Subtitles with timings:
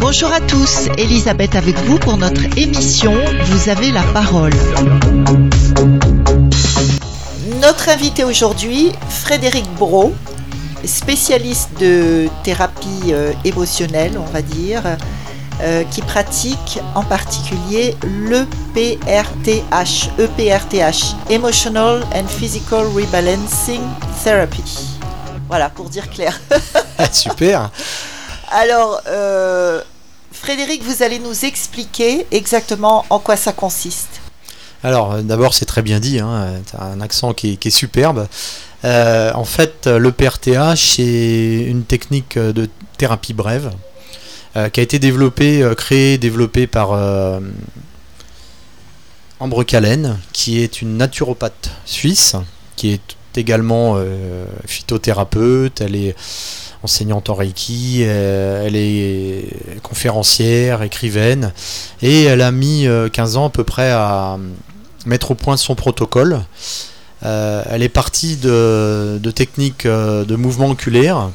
[0.00, 3.12] Bonjour à tous, Elisabeth avec vous pour notre émission
[3.44, 4.52] Vous avez la parole.
[7.60, 10.14] Notre invité aujourd'hui, Frédéric Bro,
[10.84, 14.82] spécialiste de thérapie euh, émotionnelle, on va dire,
[15.62, 23.82] euh, qui pratique en particulier l'EPRTH, EPRTH, Emotional and Physical Rebalancing
[24.24, 24.62] Therapy.
[25.48, 26.40] Voilà, pour dire clair.
[27.12, 27.70] Super.
[28.50, 29.80] Alors, euh,
[30.32, 34.20] Frédéric, vous allez nous expliquer exactement en quoi ça consiste.
[34.82, 38.26] Alors, euh, d'abord, c'est très bien dit, hein, tu as un accent qui est, superbe.
[38.84, 43.72] Euh, en fait, le PRTH, c'est une technique de thérapie brève
[44.54, 46.90] qui a été développée, créée, développée par
[49.40, 52.36] Ambre Calen, qui est une naturopathe suisse,
[52.76, 53.96] qui est également
[54.66, 56.14] phytothérapeute, elle est
[56.82, 61.52] enseignante en Reiki, euh, elle est conférencière, écrivaine,
[62.02, 64.38] et elle a mis 15 euh, ans à peu près à
[65.06, 66.40] mettre au point son protocole.
[67.24, 71.30] Euh, elle est partie de, techniques de mouvement oculaire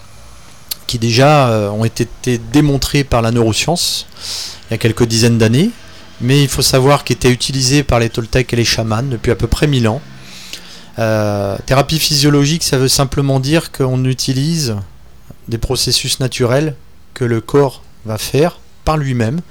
[0.88, 2.08] qui déjà ont été
[2.52, 4.08] démontrées par la neuroscience
[4.70, 5.72] il y a quelques dizaines d'années,
[6.20, 9.36] mais il faut savoir qu'elles étaient utilisées par les Toltecs et les chamans depuis à
[9.36, 10.02] peu près 1000 ans.
[11.66, 14.76] thérapie physiologique, ça veut simplement dire qu'on utilise
[15.48, 16.76] des processus naturels
[17.14, 19.42] que le corps va faire par lui-même,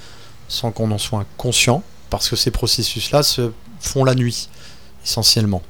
[0.48, 4.48] sans qu'on en soit conscient, parce que ces processus-là se font la nuit,
[5.04, 5.62] essentiellement.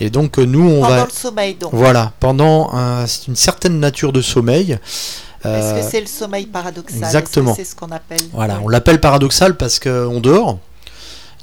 [0.00, 0.88] Et donc nous, on va...
[0.88, 1.70] Pendant le sommeil, donc.
[1.72, 2.70] Voilà, pendant
[3.28, 4.78] une certaine nature de sommeil.
[5.44, 6.96] Est-ce que euh, c'est le sommeil paradoxal?
[6.96, 7.54] Exactement.
[7.54, 8.22] C'est ce qu'on appelle?
[8.32, 10.58] Voilà, on l'appelle paradoxal parce qu'on dort,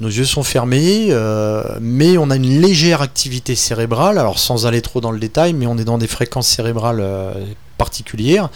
[0.00, 4.82] nos yeux sont fermés, euh, mais on a une légère activité cérébrale, alors sans aller
[4.82, 7.32] trop dans le détail, mais on est dans des fréquences cérébrales euh,
[7.78, 8.50] particulière,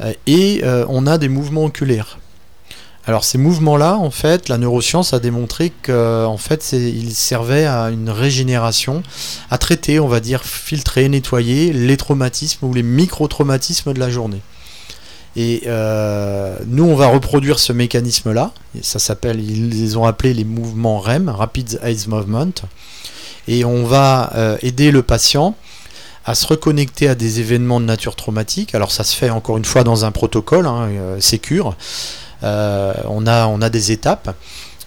[0.00, 2.18] euh, et euh, on a des mouvements oculaires.
[3.06, 8.10] Alors ces mouvements-là, en fait, la neuroscience a démontré qu'en fait, ils servaient à une
[8.10, 9.02] régénération,
[9.50, 14.40] à traiter, on va dire, filtrer, nettoyer les traumatismes ou les micro-traumatismes de la journée.
[15.34, 18.52] Et euh, nous, on va reproduire ce mécanisme-là.
[18.82, 22.52] Ça s'appelle, ils les ont appelés les mouvements REM, Rapid Eye Movement.
[23.48, 24.30] Et on va
[24.62, 25.56] aider le patient
[26.24, 28.74] à se reconnecter à des événements de nature traumatique.
[28.74, 31.76] Alors ça se fait encore une fois dans un protocole hein, euh, sécure.
[32.42, 34.36] Euh, on, a, des étapes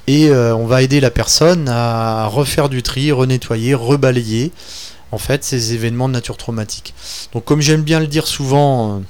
[0.08, 4.52] et euh, on va aider la personne à refaire du tri, renettoyer, rebalayer
[5.12, 6.94] en fait ces événements de nature traumatique.
[7.34, 9.02] Donc comme j'aime bien le dire souvent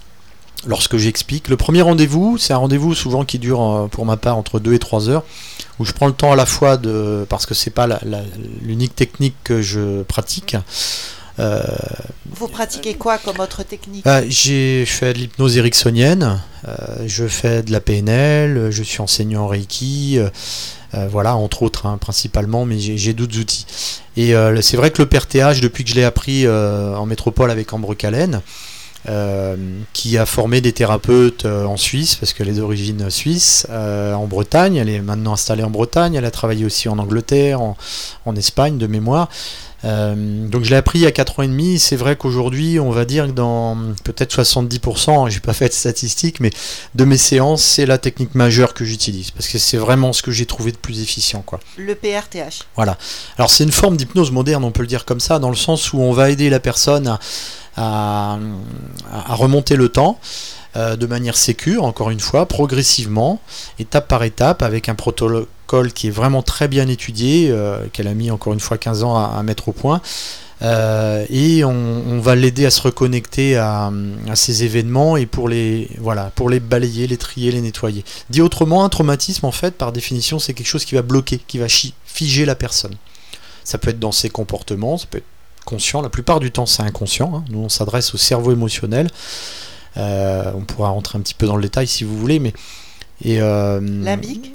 [0.68, 4.60] lorsque j'explique, le premier rendez-vous, c'est un rendez-vous souvent qui dure pour ma part entre
[4.60, 5.24] 2 et 3 heures
[5.80, 7.88] où je prends le temps à la fois de parce que c'est pas
[8.62, 10.60] l'unique technique que je pratique euh,
[11.38, 16.76] Vous pratiquez quoi comme autre technique bah, J'ai fait de l'hypnose ericksonienne, euh,
[17.06, 20.20] je fais de la PNL, je suis enseignant Reiki.
[20.20, 20.30] Euh,
[21.10, 23.66] voilà, entre autres, hein, principalement, mais j'ai d'autres outils.
[24.16, 27.96] Et c'est vrai que le PRTH, depuis que je l'ai appris en métropole avec Ambre
[27.96, 28.42] Calen,
[29.92, 34.88] qui a formé des thérapeutes en Suisse, parce qu'elle est d'origine suisse, en Bretagne, elle
[34.88, 39.28] est maintenant installée en Bretagne, elle a travaillé aussi en Angleterre, en Espagne de mémoire.
[39.86, 41.80] Euh, donc je l'ai appris il y a 4 ans et demi.
[41.80, 46.40] C'est vrai qu'aujourd'hui, on va dire que dans peut-être 70%, j'ai pas fait de statistiques,
[46.40, 46.52] mais
[46.96, 50.32] de mes séances, c'est la technique majeure que j'utilise parce que c'est vraiment ce que
[50.32, 51.42] j'ai trouvé de plus efficient.
[51.42, 51.60] Quoi.
[51.78, 52.64] Le PRTH.
[52.76, 52.98] Voilà.
[53.38, 55.94] Alors c'est une forme d'hypnose moderne, on peut le dire comme ça, dans le sens
[55.94, 57.18] où on va aider la personne
[57.78, 58.40] à,
[59.12, 60.20] à remonter le temps.
[60.78, 63.40] Euh, de manière sécure, encore une fois, progressivement,
[63.80, 65.46] étape par étape, avec un protocole
[65.94, 69.16] qui est vraiment très bien étudié, euh, qu'elle a mis encore une fois 15 ans
[69.16, 70.02] à, mettre au point.
[70.62, 73.92] Euh, et on, va l'aider à se reconnecter à,
[74.36, 78.06] ces événements et pour les, voilà, pour les balayer, les trier, les nettoyer.
[78.30, 81.58] Dit autrement, un traumatisme, en fait, par définition, c'est quelque chose qui va bloquer, qui
[81.58, 81.68] va
[82.06, 82.96] figer la personne.
[83.64, 85.26] Ça peut être dans ses comportements, ça peut être
[85.66, 87.44] conscient, la plupart du temps c'est inconscient, hein.
[87.50, 89.10] nous on s'adresse au cerveau émotionnel,
[89.98, 92.54] euh, on pourra rentrer un petit peu dans le détail si vous voulez, mais
[93.24, 94.54] et euh, limbique.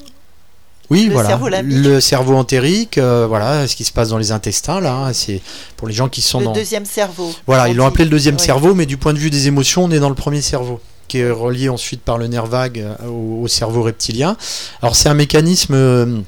[0.91, 1.29] Oui, le voilà.
[1.29, 5.13] Cerveau le cerveau entérique, euh, voilà, ce qui se passe dans les intestins là, hein,
[5.13, 5.41] c'est
[5.77, 6.53] pour les gens qui sont le dans.
[6.53, 7.33] Le deuxième cerveau.
[7.47, 9.91] Voilà, ils l'ont appelé le deuxième cerveau, mais du point de vue des émotions, on
[9.91, 13.83] est dans le premier cerveau qui est relié ensuite par le nerf vague au, cerveau
[13.83, 14.37] reptilien.
[14.81, 16.23] Alors c'est un mécanisme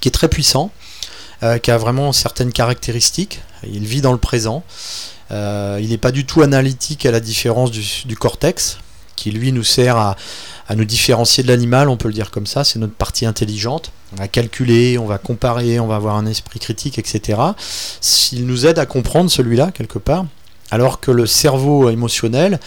[0.00, 0.70] qui est très puissant,
[1.62, 3.40] qui a vraiment certaines caractéristiques.
[3.66, 4.62] Il vit dans le présent.
[5.32, 8.78] Euh, il n'est pas du tout analytique à la différence du, cortex,
[9.16, 10.16] qui lui nous sert à
[10.74, 13.92] nous différencier de l'animal, on peut le dire comme ça, c'est notre partie intelligente.
[14.12, 17.40] On va calculer, on va comparer, on va avoir un esprit critique, etc.
[18.32, 20.26] Il nous aide à comprendre celui-là, quelque part.
[20.70, 22.60] Alors que le cerveau émotionnel,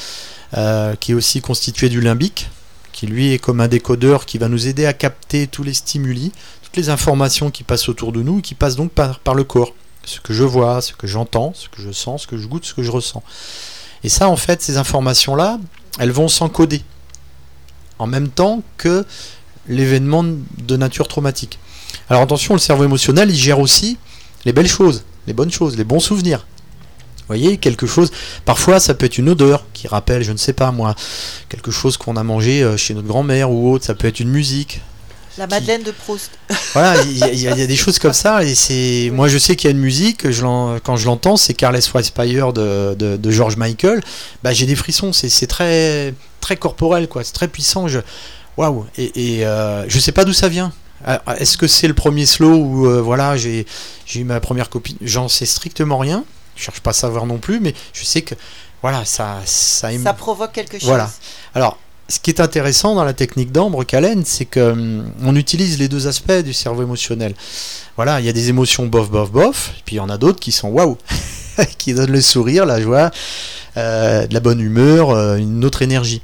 [0.55, 2.49] euh, qui est aussi constitué du limbique,
[2.91, 6.31] qui lui est comme un décodeur qui va nous aider à capter tous les stimuli,
[6.63, 9.73] toutes les informations qui passent autour de nous qui passent donc par, par le corps.
[10.05, 12.65] Ce que je vois, ce que j'entends, ce que je sens, ce que je goûte,
[12.65, 13.23] ce que je ressens.
[14.03, 15.59] Et ça, en fait, ces informations-là,
[15.99, 16.83] elles vont s'encoder
[17.99, 19.05] en même temps que
[19.67, 21.59] l'événement de nature traumatique.
[22.09, 23.97] Alors attention, le cerveau émotionnel, il gère aussi
[24.45, 26.45] les belles choses, les bonnes choses, les bons souvenirs.
[27.17, 28.11] Vous voyez, quelque chose,
[28.45, 30.93] parfois ça peut être une odeur qui rappelle, je ne sais pas moi,
[31.49, 34.29] quelque chose qu'on a mangé euh, chez notre grand-mère ou autre, ça peut être une
[34.29, 34.81] musique.
[35.37, 36.31] La Madeleine de Proust.
[36.73, 39.09] Voilà, il y, a des choses comme ça, et c'est.
[39.13, 40.41] Moi je sais qu'il y a une musique, je
[40.79, 44.01] quand je l'entends, c'est Carles Spire de, de, de, George Michael,
[44.43, 47.87] bah, j'ai des frissons, c'est très, très corporel, quoi, c'est très puissant.
[47.87, 47.99] Je...
[48.57, 48.85] Waouh!
[48.97, 50.73] Et, et euh, je sais pas d'où ça vient.
[51.05, 53.65] Ah, est-ce que c'est le premier slow où euh, voilà, j'ai
[54.15, 57.59] eu ma première copine J'en sais strictement rien je cherche pas à savoir non plus,
[57.59, 58.35] mais je sais que
[58.81, 60.87] voilà, ça, ça, ça provoque quelque chose.
[60.87, 61.09] Voilà.
[61.53, 65.79] Alors, ce qui est intéressant dans la technique d'ambre Calen, c'est que hum, on utilise
[65.79, 67.33] les deux aspects du cerveau émotionnel.
[67.95, 70.17] Voilà, il y a des émotions bof, bof, bof, et puis il y en a
[70.17, 70.97] d'autres qui sont waouh,
[71.77, 73.11] qui donnent le sourire, la joie,
[73.77, 76.21] euh, de la bonne humeur, euh, une autre énergie.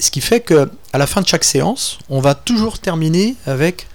[0.00, 3.86] Ce qui fait que à la fin de chaque séance, on va toujours terminer avec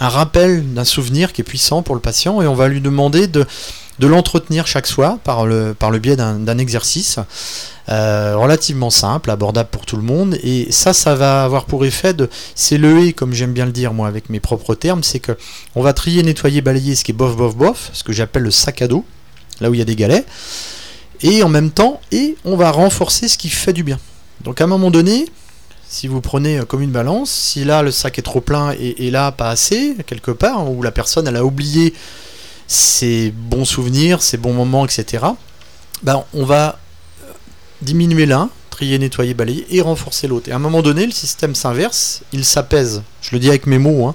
[0.00, 3.28] un rappel d'un souvenir qui est puissant pour le patient, et on va lui demander
[3.28, 3.46] de
[3.98, 7.18] de l'entretenir chaque soir par le, biais d'un exercice
[7.90, 10.38] euh, relativement simple, abordable pour tout le monde.
[10.42, 12.28] Et ça, ça va avoir pour effet de.
[12.70, 15.32] Et, comme j'aime bien le dire moi avec mes propres termes, c'est que
[15.74, 18.50] on va trier, nettoyer, balayer ce qui est bof, bof, bof, ce que j'appelle le
[18.50, 19.04] sac à dos,
[19.60, 20.26] là où il y a des galets.
[21.20, 23.98] Et en même temps, et on va renforcer ce qui fait du bien.
[24.42, 25.26] Donc à un moment donné,
[25.88, 29.10] si vous prenez comme une balance, si là le sac est trop plein et, et
[29.10, 31.94] là pas assez, quelque part, où la personne elle a oublié
[32.66, 35.24] ces bons souvenirs, ces bons moments, etc.,
[36.02, 36.78] ben, on va
[37.82, 40.48] diminuer l'un, trier, nettoyer, balayer et renforcer l'autre.
[40.48, 43.02] Et à un moment donné, le système s'inverse, il s'apaise.
[43.22, 44.06] Je le dis avec mes mots.
[44.06, 44.14] Hein.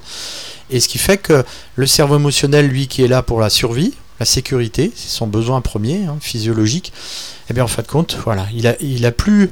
[0.70, 1.44] Et ce qui fait que
[1.76, 5.62] le cerveau émotionnel, lui, qui est là pour la survie, la sécurité, c'est son besoin
[5.62, 9.12] premier, hein, physiologique, et eh bien en fin de compte, voilà, il a, il a
[9.12, 9.52] plus.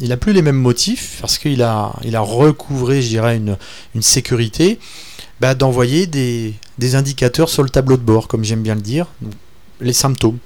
[0.00, 3.56] Il a plus les mêmes motifs parce qu'il a, il a recouvré, je dirais, une,
[3.94, 4.80] une sécurité
[5.40, 6.54] bah, d'envoyer des,
[6.94, 9.06] indicateurs sur le tableau de bord, comme j'aime bien le dire,
[9.80, 10.38] les symptômes.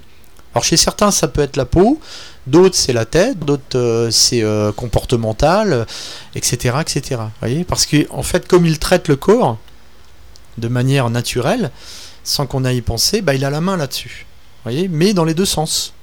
[0.55, 2.00] Alors chez certains, ça peut être la peau,
[2.46, 5.87] d'autres c'est la tête, d'autres euh, c'est euh, comportemental,
[6.35, 7.20] etc., etc.
[7.69, 9.58] Parce qu'en en fait, comme il traite le corps
[10.56, 11.70] de manière naturelle,
[12.25, 14.26] sans qu'on aille y penser, bah, il a la main là-dessus.
[14.91, 15.94] Mais dans les deux sens.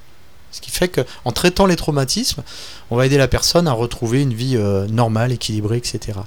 [0.56, 2.42] Ce qui fait qu'en traitant les traumatismes,
[2.90, 6.18] on va aider la personne à retrouver une vie euh, normale, équilibrée, etc.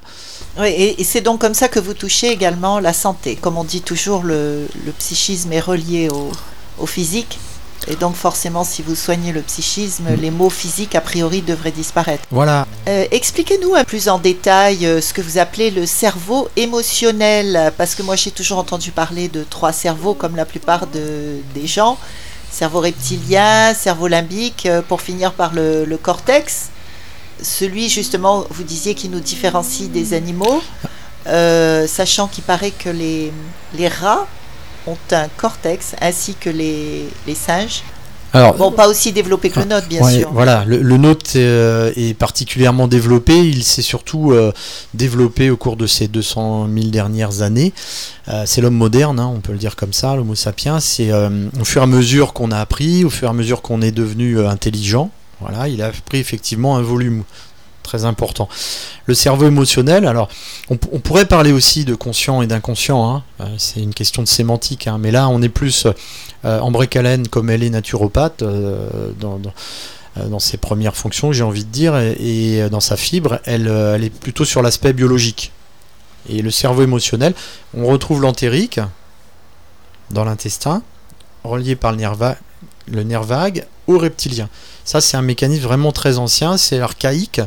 [0.59, 3.35] Oui, et, c'est donc comme ça que vous touchez également la santé.
[3.35, 4.67] Comme on dit toujours, le,
[4.99, 7.39] psychisme est relié au, physique.
[7.87, 10.21] Et donc forcément, si vous soignez le psychisme, mm.
[10.21, 12.23] les mots physiques, a priori, devraient disparaître.
[12.29, 12.67] Voilà.
[12.87, 17.95] Euh, expliquez-nous un plus en détail euh, ce que vous appelez le cerveau émotionnel, parce
[17.95, 21.97] que moi j'ai toujours entendu parler de trois cerveaux comme la plupart des gens
[22.59, 26.69] cerveau reptilien, cerveau limbique, euh, pour finir par le, cortex.
[27.41, 30.61] Celui, justement, vous disiez qui nous différencie des animaux,
[31.27, 33.31] euh, sachant qu'il paraît que les,
[33.87, 34.27] rats
[34.87, 37.81] ont un cortex ainsi que les singes.
[38.33, 40.29] Alors, bon, pas aussi développé que le nôtre, bien sûr.
[40.31, 43.35] Voilà, le, le nôtre euh, est particulièrement développé.
[43.37, 44.51] Il s'est surtout euh,
[44.93, 47.73] développé au cours de ces 200 000 dernières années.
[48.27, 50.79] Euh, c'est l'homme moderne, hein, on peut le dire comme ça, l'homo sapiens.
[50.79, 53.81] C'est au fur et à mesure qu'on a appris, au fur et à mesure qu'on
[53.81, 55.09] est devenu intelligent.
[55.41, 57.23] Voilà, il a pris effectivement un volume
[57.89, 58.47] très important.
[59.07, 60.29] Le cerveau émotionnel, alors
[60.69, 63.23] on, pourrait parler aussi de conscient et d'inconscient, hein.
[63.41, 64.99] euh, c'est une question de sémantique, hein.
[64.99, 65.87] mais là on est plus
[66.45, 66.71] euh, en
[67.31, 72.69] comme elle est naturopathe euh, dans, dans, ses premières fonctions, j'ai envie de dire, et,
[72.69, 73.67] dans sa fibre, elle,
[74.03, 75.51] est plutôt sur l'aspect biologique.
[76.29, 77.33] Et le cerveau émotionnel,
[77.73, 78.79] on retrouve l'entérique
[80.11, 80.83] dans l'intestin,
[81.43, 82.15] relié par le nerf,
[82.87, 84.49] le nerf vague au reptilien.
[84.85, 87.41] Ça, c'est un mécanisme vraiment très ancien, c'est archaïque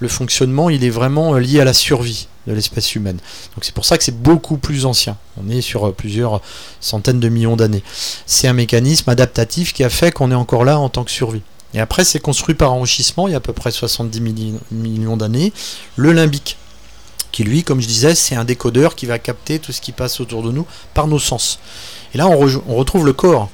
[0.00, 3.18] le fonctionnement, il est vraiment euh, lié à la survie de l'espèce humaine.
[3.54, 5.16] Donc c'est pour ça que c'est beaucoup plus ancien.
[5.42, 6.40] On est sur euh, plusieurs
[6.80, 7.82] centaines de millions d'années.
[8.26, 11.42] C'est un mécanisme adaptatif qui a fait qu'on est encore là en tant que survie.
[11.74, 14.20] Et après, c'est construit par enrichissement, il y a à peu près 70
[14.70, 15.52] millions d'années,
[15.96, 16.56] le limbique,
[17.32, 20.20] qui lui, comme je disais, c'est un décodeur qui va capter tout ce qui passe
[20.20, 21.58] autour de nous par nos sens.
[22.14, 22.38] Et là, on,
[22.76, 23.50] retrouve le corps.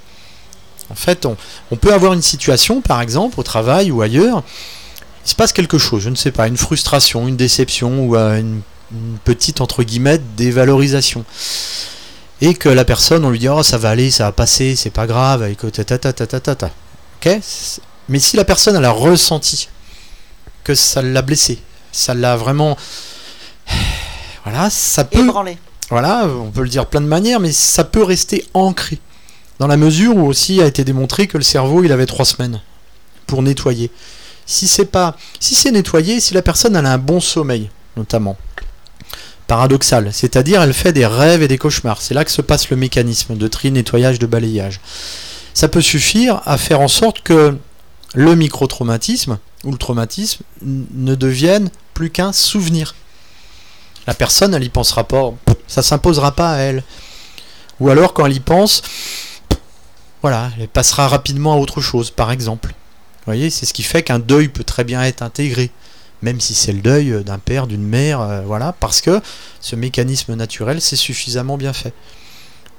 [0.90, 1.26] En fait,
[1.70, 4.42] on peut avoir une situation, par exemple, au travail ou ailleurs,
[5.24, 8.62] il se passe quelque chose, je ne sais pas, une frustration, une déception ou une,
[9.24, 11.24] petite entre guillemets dévalorisation.
[12.40, 14.90] Et que la personne, on lui dit oh ça va aller, ça va passer, c'est
[14.90, 16.70] pas grave, écoute, ta ta ta ta ta ta.
[17.20, 17.38] Ok?
[18.08, 19.68] Mais si la personne elle a ressenti
[20.64, 21.60] que ça l'a blessé,
[21.92, 22.76] ça l'a vraiment,
[24.44, 25.18] voilà, ça peut.
[25.90, 29.00] Voilà, on peut le dire plein de manières, mais ça peut rester ancré.
[29.58, 32.60] Dans la mesure où aussi a été démontré que le cerveau, il avait trois semaines
[33.26, 33.90] pour nettoyer.
[34.46, 38.36] Si c'est pas, si c'est nettoyé, si la personne a un bon sommeil, notamment,
[39.46, 42.02] paradoxal, c'est-à-dire elle fait des rêves et des cauchemars.
[42.02, 44.80] C'est là que se passe le mécanisme de tri, nettoyage, de balayage.
[45.54, 47.56] Ça peut suffire à faire en sorte que
[48.14, 52.94] le micro-traumatisme ou le traumatisme ne devienne plus qu'un souvenir.
[54.06, 55.32] La personne, elle y pensera pas,
[55.66, 56.82] ça s'imposera pas à elle.
[57.80, 58.82] Ou alors quand elle y pense,
[60.22, 62.74] voilà, elle passera rapidement à autre chose, par exemple.
[63.30, 65.70] Voyez, c'est ce qui fait qu'un deuil peut très bien être intégré,
[66.20, 69.20] même si c'est le deuil d'un père, d'une mère, euh, voilà, parce que
[69.60, 71.92] ce mécanisme naturel, c'est suffisamment bien fait.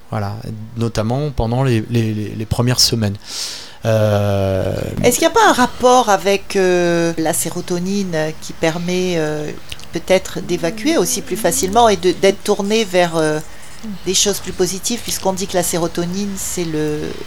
[0.10, 0.36] Voilà,
[0.76, 3.16] notamment pendant les, premières semaines.
[3.86, 9.18] Euh, Est-ce qu'il n'y a pas un rapport avec euh, la sérotonine qui permet
[9.92, 13.40] peut-être d'évacuer aussi plus facilement et d'être tourné vers euh,
[14.06, 16.66] des choses plus positives, puisqu'on dit que la sérotonine, c'est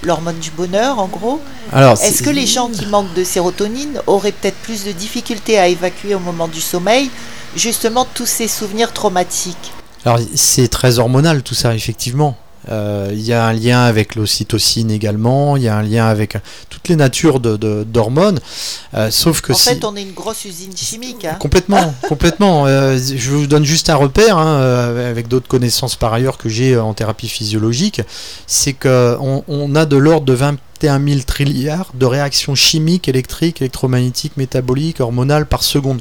[0.02, 1.40] l'hormone du bonheur, en gros.
[1.72, 6.14] Est-ce que les gens qui manquent de sérotonine auraient peut-être plus de difficultés à évacuer
[6.14, 7.10] au moment du sommeil,
[7.56, 9.72] justement tous ces souvenirs traumatiques?
[10.04, 12.36] Alors, c'est très hormonal tout ça, effectivement.
[12.70, 16.36] Euh, il y a un lien avec l'ocytocine également, il y a un lien avec
[16.70, 18.36] toutes les natures d'hormones.
[18.36, 21.24] De, euh, sauf que en fait, on est une grosse usine chimique.
[21.24, 21.36] Hein.
[21.38, 22.66] Complètement, complètement.
[22.66, 24.60] Euh, je vous donne juste un repère, hein,
[24.96, 28.00] avec d'autres connaissances par ailleurs que j'ai en thérapie physiologique,
[28.46, 34.36] c'est qu'on on a de l'ordre de 21 000 trilliards de réactions chimiques, électriques, électromagnétiques,
[34.36, 36.00] métaboliques, hormonales par seconde.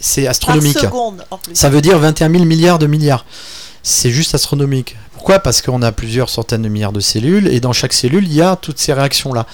[0.00, 0.74] C'est astronomique.
[0.74, 1.54] Par seconde, en plus.
[1.54, 3.24] Ça veut dire 21 000 milliards de milliards.
[3.82, 4.96] C'est juste astronomique.
[5.18, 5.40] Pourquoi?
[5.40, 8.40] Parce qu'on a plusieurs centaines de milliards de cellules et dans chaque cellule, il y
[8.40, 9.46] a toutes ces réactions-là.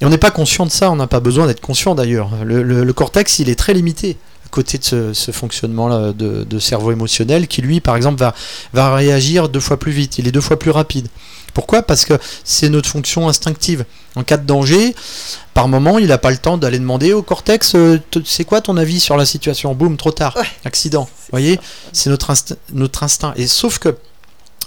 [0.00, 2.30] Et on n'est pas conscient de ça, on n'a pas besoin d'être conscient d'ailleurs.
[2.44, 7.60] Le, cortex, il est très limité à côté de ce, fonctionnement de, cerveau émotionnel qui,
[7.60, 8.36] lui, par exemple, va,
[8.72, 11.08] va réagir deux fois plus vite, il est deux fois plus rapide.
[11.54, 11.82] Pourquoi?
[11.82, 12.14] Parce que
[12.44, 13.84] c'est notre fonction instinctive.
[14.14, 14.94] En cas de danger,
[15.54, 18.76] par moment, il n'a pas le temps d'aller demander au cortex euh, c'est quoi ton
[18.76, 19.74] avis sur la situation?
[19.74, 21.02] Boum, trop tard, accident.
[21.02, 21.58] Vous voyez?
[21.92, 22.32] C'est notre,
[22.72, 23.34] notre instinct.
[23.36, 23.96] Et sauf que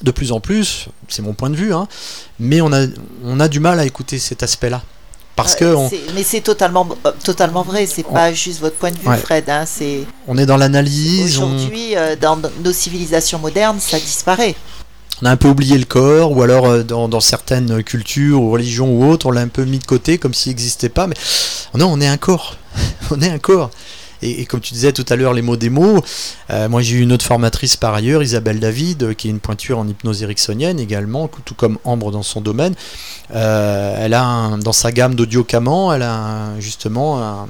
[0.03, 1.88] de plus en plus, c'est mon point de vue, hein,
[2.39, 2.86] mais on a,
[3.24, 4.81] on a du mal à écouter cet aspect-là.
[5.36, 5.75] Parce que
[6.13, 9.50] Mais c'est totalement, euh, totalement vrai, c'est pas juste votre point de vue, Fred.
[9.50, 9.65] Hein,
[10.27, 11.38] on est dans l'analyse.
[11.38, 14.55] Aujourd'hui, euh, dans nos civilisations modernes, ça disparaît.
[15.22, 18.51] On a un peu oublié le corps, ou alors euh, dans, dans, certaines cultures ou
[18.51, 21.07] religions ou autres, on l'a un peu mis de côté comme s'il n'existait pas.
[21.07, 21.15] Mais
[21.74, 22.57] non, on est un corps.
[23.12, 23.72] on est un corps.
[24.24, 26.01] Et, comme tu disais tout à l'heure, les mots des mots,
[26.50, 29.39] euh, moi j'ai eu une autre formatrice par ailleurs, Isabelle David, euh, qui est une
[29.39, 32.74] pointure en hypnose ericksonienne également, tout comme Ambre dans son domaine.
[33.36, 37.48] Euh, elle a dans sa gamme d'audio camant, elle a justement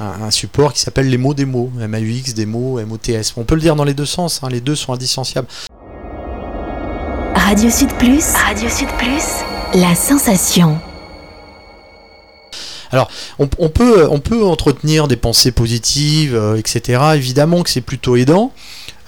[0.00, 3.34] un, support qui s'appelle les mots des mots, MAUX, des mots, MOTS.
[3.36, 5.48] On peut le dire dans les deux sens, hein, les deux sont indissociables.
[7.34, 10.78] Radio Sud Plus, Radio Sud Plus, la sensation.
[12.94, 13.10] Alors,
[13.40, 17.02] on, peut, on peut entretenir des pensées positives, euh, etc.
[17.16, 18.52] Évidemment que c'est plutôt aidant.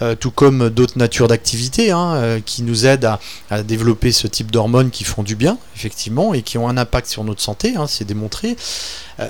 [0.01, 3.17] Euh, tout comme d'autres natures d'activités hein, euh, qui nous aident
[3.49, 7.07] à, développer ce type d'hormones qui font du bien, effectivement, et qui ont un impact
[7.07, 8.57] sur notre santé, hein, c'est démontré.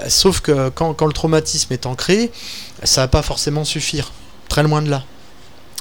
[0.08, 2.32] sauf que quand, quand, le traumatisme est ancré,
[2.84, 4.12] ça va pas forcément suffire,
[4.50, 5.04] très loin de là.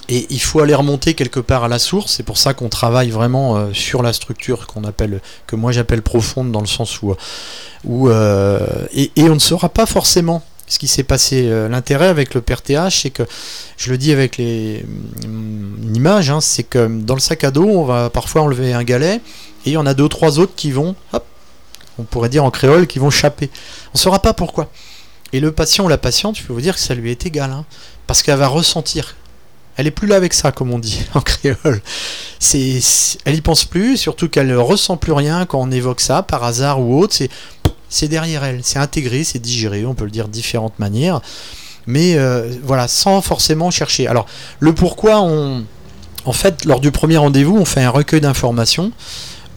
[0.09, 2.13] Et il faut aller remonter quelque part à la source.
[2.13, 6.03] C'est pour ça qu'on travaille vraiment euh, sur la structure qu'on appelle, que moi j'appelle
[6.03, 7.15] profonde, dans le sens où,
[7.85, 8.61] où euh,
[8.93, 11.47] et, on ne saura pas forcément ce qui s'est passé.
[11.49, 13.25] Euh, l'intérêt avec le PRTH, c'est que
[13.77, 14.85] je le dis avec les,
[15.25, 18.85] une image, hein, c'est que dans le sac à dos, on va parfois enlever un
[18.85, 21.25] galet et il y en a deux ou trois autres qui vont, hop,
[21.99, 23.51] on pourrait dire en créole, qui vont chapper.
[23.89, 24.71] On ne saura pas pourquoi.
[25.33, 27.51] Et le patient ou la patiente, je peux vous dire que ça lui est égal,
[27.51, 27.65] hein,
[28.07, 29.17] parce qu'elle va ressentir
[29.77, 31.81] elle est plus là avec ça, comme on dit en créole.
[32.53, 36.45] Elle y pense plus, surtout qu'elle ne ressent plus rien quand on évoque ça, par
[36.45, 37.17] hasard ou autre.
[37.89, 41.21] C'est, derrière elle, c'est intégré, c'est digéré, on peut le dire de différentes manières.
[41.87, 44.09] Mais euh, voilà, sans forcément chercher.
[44.09, 44.27] Alors,
[44.59, 45.65] le pourquoi, on,
[46.25, 48.93] en fait, lors du premier rendez-vous, on fait un recueil d'informations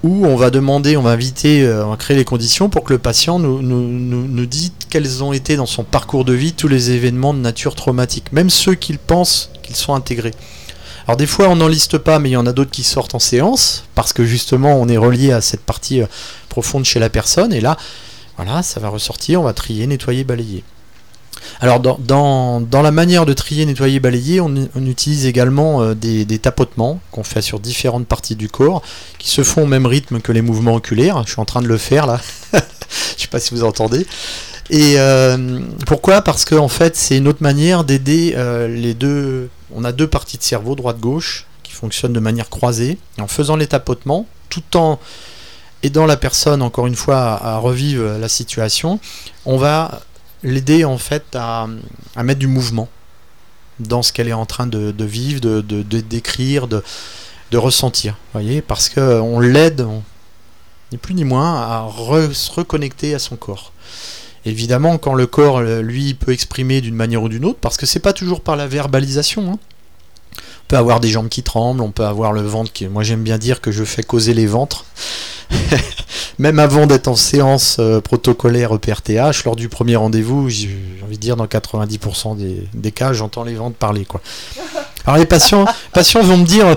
[0.03, 2.93] où on va demander, on va inviter, euh, on va créer les conditions pour que
[2.93, 6.53] le patient nous, nous, nous, nous dise quels ont été dans son parcours de vie
[6.53, 10.33] tous les événements de nature traumatique, même ceux qu'il pense sont intégrés.
[11.09, 13.15] Alors des fois on n'en liste pas, mais il y en a d'autres qui sortent
[13.15, 16.05] en séance, parce que justement on est relié à cette partie euh,
[16.49, 17.77] profonde chez la personne, et là,
[18.38, 20.63] voilà, ça va ressortir, on va trier, nettoyer, balayer.
[21.61, 21.97] Alors dans,
[22.61, 27.41] dans, la manière de trier, nettoyer, balayer, on, utilise également euh, des, tapotements qu'on fait
[27.41, 28.83] sur différentes parties du corps,
[29.17, 31.23] qui se font au même rythme que les mouvements oculaires.
[31.25, 32.21] Je suis en train de le faire là.
[33.17, 34.05] Je sais pas si vous entendez.
[34.69, 36.21] Et euh, pourquoi?
[36.21, 38.35] Parce que en fait, c'est une autre manière d'aider
[38.69, 39.49] les deux.
[39.73, 42.97] On a deux parties de cerveau, droite-gauche, qui fonctionnent de manière croisée.
[43.19, 44.99] En faisant les tapotements, tout en
[45.83, 48.99] aidant la personne, encore une fois, à, revivre la situation,
[49.45, 50.01] on va
[50.43, 51.67] l'aider en fait à,
[52.23, 52.89] mettre du mouvement
[53.79, 55.61] dans ce qu'elle est en train de, vivre, de,
[56.01, 56.83] décrire, de,
[57.53, 58.15] ressentir.
[58.67, 59.88] Parce que on l'aide,
[60.91, 61.89] ni plus ni moins, à
[62.33, 63.71] se reconnecter à son corps.
[64.46, 68.00] Évidemment, quand le corps, lui, peut exprimer d'une manière ou d'une autre, parce que c'est
[68.00, 69.51] pas toujours par la verbalisation.
[69.51, 69.60] Hein.
[70.36, 72.88] On peut avoir des jambes qui tremblent, on peut avoir le ventre qui.
[72.88, 74.86] Moi, j'aime bien dire que je fais causer les ventres.
[76.39, 80.69] Même avant d'être en séance euh, protocolaire EPRTH, lors du premier rendez-vous, j'ai
[81.03, 84.05] envie de dire dans 90% des, des cas, j'entends les ventres parler.
[84.05, 84.21] Quoi.
[85.05, 86.75] Alors les patients, patients vont me dire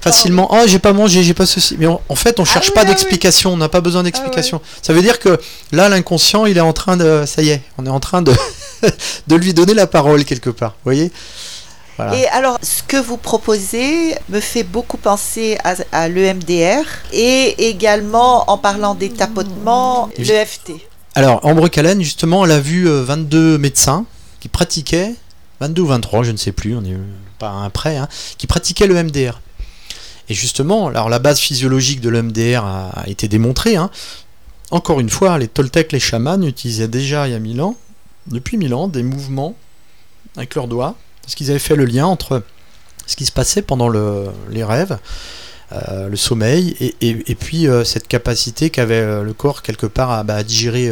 [0.00, 1.76] facilement Oh, j'ai pas mangé, j'ai pas ceci.
[1.78, 3.54] Mais on, en fait, on cherche ah oui, pas ah d'explication, oui.
[3.56, 4.60] on n'a pas besoin d'explication.
[4.64, 4.78] Ah.
[4.82, 5.38] Ça veut dire que
[5.72, 7.24] là, l'inconscient, il est en train de.
[7.26, 8.32] Ça y est, on est en train de,
[9.26, 10.70] de lui donner la parole quelque part.
[10.70, 11.12] Vous voyez?
[12.00, 12.16] Voilà.
[12.16, 18.50] Et alors, ce que vous proposez me fait beaucoup penser à, à l'EMDR et également,
[18.50, 20.72] en parlant des tapotements, l'EFT.
[21.14, 24.06] Alors, Ambre Callen, justement, elle a vu 22 médecins
[24.38, 25.14] qui pratiquaient,
[25.60, 26.96] 22 ou 23, je ne sais plus, on est
[27.38, 29.40] pas un prêt, hein, qui pratiquaient le MDR.
[30.28, 33.76] Et justement, alors la base physiologique de l'MDR a, a, été démontrée.
[33.76, 33.90] Hein.
[34.70, 37.76] Encore une fois, les Toltecs, les chamans utilisaient déjà il y a 1000 ans,
[38.28, 39.56] depuis 1000 ans, des mouvements
[40.36, 40.94] avec leurs doigts
[41.30, 42.42] parce qu'ils avaient fait le lien entre
[43.06, 44.98] ce qui se passait pendant le, les rêves,
[45.70, 50.10] euh, le sommeil, et, et, puis euh, cette capacité qu'avait euh, le corps quelque part
[50.10, 50.90] à, bah, digérer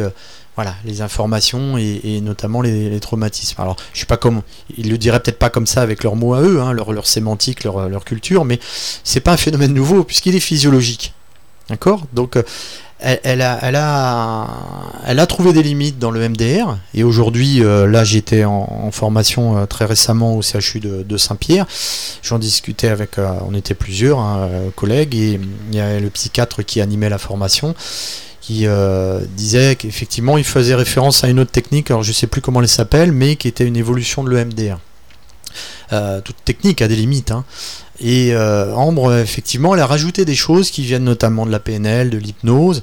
[0.55, 3.61] voilà, les informations et, notamment les, traumatismes.
[3.61, 4.43] Alors, je sais pas comment,
[4.77, 7.05] ils le diraient peut-être pas comme ça avec leurs mots à eux, hein, leur, leur,
[7.05, 8.61] sémantique, leur, leur culture, mais
[9.03, 11.13] c'est pas un phénomène nouveau puisqu'il est physiologique.
[11.67, 12.05] D'accord?
[12.13, 12.37] Donc,
[12.99, 14.47] elle, elle, a, elle, a,
[15.05, 16.77] elle a trouvé des limites dans le MDR.
[16.93, 21.65] Et aujourd'hui, euh, là, j'étais en, formation euh, très récemment au CHU de, Saint-Pierre.
[22.21, 25.39] J'en discutais avec, euh, on était plusieurs hein, collègues, et
[25.71, 27.75] il y a le psychiatre qui animait la formation
[28.41, 28.65] qui
[29.35, 32.67] disait qu'effectivement, il faisait référence à une autre technique, alors je sais plus comment elle
[32.67, 34.79] s'appelle, mais qui était une évolution de l'EMDR.
[35.93, 37.31] Euh, toute technique a des limites.
[37.31, 37.45] Hein.
[37.99, 42.09] Et euh, Ambre, effectivement, elle a rajouté des choses qui viennent notamment de la PNL,
[42.09, 42.81] de l'hypnose,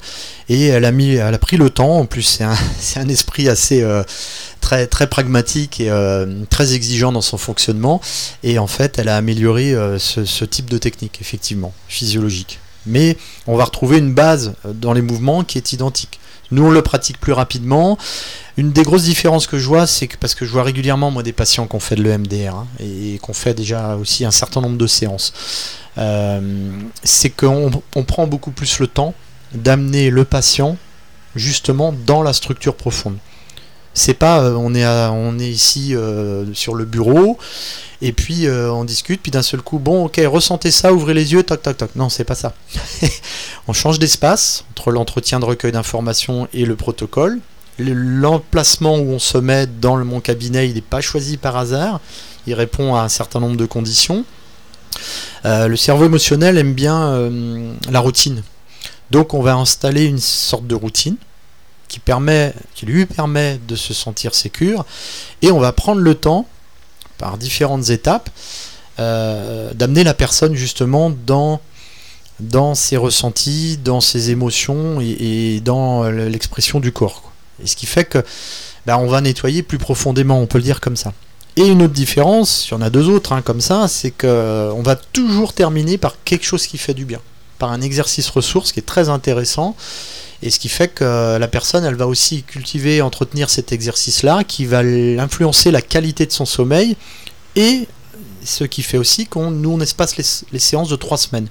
[0.48, 1.98] et elle a mis, elle a pris le temps.
[1.98, 4.02] En plus, c'est un, esprit assez euh,
[4.60, 5.90] très pragmatique et
[6.50, 8.00] très exigeant dans son fonctionnement.
[8.42, 12.58] Et en fait, elle a amélioré ce, type de technique, effectivement, physiologique.
[12.84, 16.18] Mais on va retrouver une base dans les mouvements qui est identique.
[16.50, 17.98] Nous, on le pratique plus rapidement.
[18.56, 21.22] Une des grosses différences que je vois, c'est que parce que je vois régulièrement moi
[21.22, 24.60] des patients qui ont fait de l'EMDR hein, et qu'on fait déjà aussi un certain
[24.60, 25.32] nombre de séances,
[25.98, 26.70] euh,
[27.02, 29.14] c'est qu'on on prend beaucoup plus le temps
[29.52, 30.76] d'amener le patient
[31.34, 33.18] justement dans la structure profonde.
[33.96, 37.38] C'est pas euh, on est à, on est ici euh, sur le bureau
[38.02, 41.32] et puis euh, on discute puis d'un seul coup bon ok ressentez ça ouvrez les
[41.32, 41.90] yeux toc toc toc.
[41.96, 42.52] Non c'est pas ça.
[43.68, 47.40] On change d'espace entre l'entretien de recueil d'informations et le protocole.
[47.78, 52.00] L'emplacement où on se met dans mon cabinet il n'est pas choisi par hasard.
[52.46, 54.26] Il répond à un certain nombre de conditions.
[55.44, 57.30] Le cerveau émotionnel aime bien
[57.90, 58.42] la routine.
[59.10, 61.16] Donc on va installer une sorte de routine
[61.88, 62.00] qui,
[62.86, 64.84] lui permet de se sentir sécure
[65.42, 66.46] et on va prendre le temps
[67.18, 68.30] par différentes étapes
[68.98, 71.60] euh, d'amener la personne justement dans
[72.38, 77.32] dans ses ressentis, dans ses émotions et, dans l'expression du corps.
[77.62, 78.22] Et ce qui fait que
[78.84, 81.14] ben, on va nettoyer plus profondément, on peut le dire comme ça.
[81.56, 84.70] Et une autre différence, il y en a deux autres hein, comme ça, c'est que
[84.74, 87.20] on va toujours terminer par quelque chose qui fait du bien,
[87.58, 89.74] par un exercice ressource qui est très intéressant.
[90.46, 94.64] Et ce qui fait que la personne, elle va aussi cultiver, entretenir cet exercice-là, qui
[94.64, 96.96] va influencer la qualité de son sommeil,
[97.56, 97.88] et
[98.44, 100.16] ce qui fait aussi qu'on nous on espace
[100.52, 101.48] les, séances de trois semaines,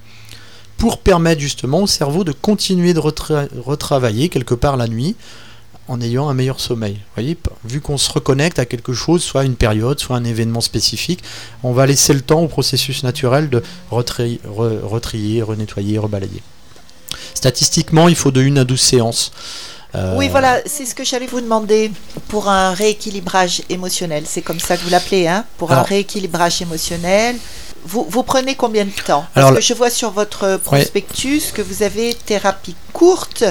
[0.78, 5.18] pour permettre justement au cerveau de continuer de retra retravailler quelque part la nuit,
[5.90, 6.98] en ayant un meilleur sommeil.
[7.66, 11.22] Vu qu'on se reconnecte à quelque chose, soit une période, soit un événement spécifique,
[11.64, 16.42] on va laisser le temps au processus naturel de retrier, re, retrier renettoyer, rebalayer.
[17.34, 19.32] Statistiquement, il faut de 1 à 12 séances.
[19.96, 20.16] Euh...
[20.18, 21.92] Oui, voilà, c'est ce que j'allais vous demander
[22.28, 24.24] pour un rééquilibrage émotionnel.
[24.28, 27.36] C'est comme ça que vous l'appelez, hein Pour Alors, un rééquilibrage émotionnel.
[27.86, 29.26] Vous, vous, prenez combien de temps?
[29.34, 33.44] Parce Alors, que je vois sur votre prospectus que vous avez thérapie courte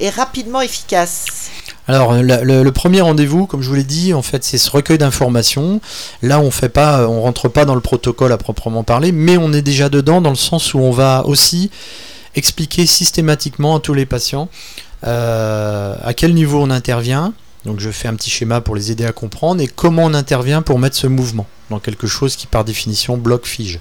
[0.00, 1.26] et rapidement efficace.
[1.88, 4.70] Alors le, le- le premier rendez-vous, comme je vous l'ai dit, en fait, c'est ce
[4.70, 5.80] recueil d'informations.
[6.22, 9.52] Là, on fait pas, on rentre pas dans le protocole à proprement parler, mais on
[9.52, 11.70] est déjà dedans dans le sens où on va aussi
[12.34, 14.48] expliquer systématiquement à tous les patients
[15.04, 17.32] euh, à quel niveau on intervient.
[17.64, 20.62] Donc je fais un petit schéma pour les aider à comprendre et comment on intervient
[20.62, 23.78] pour mettre ce mouvement dans quelque chose qui par définition bloque fige.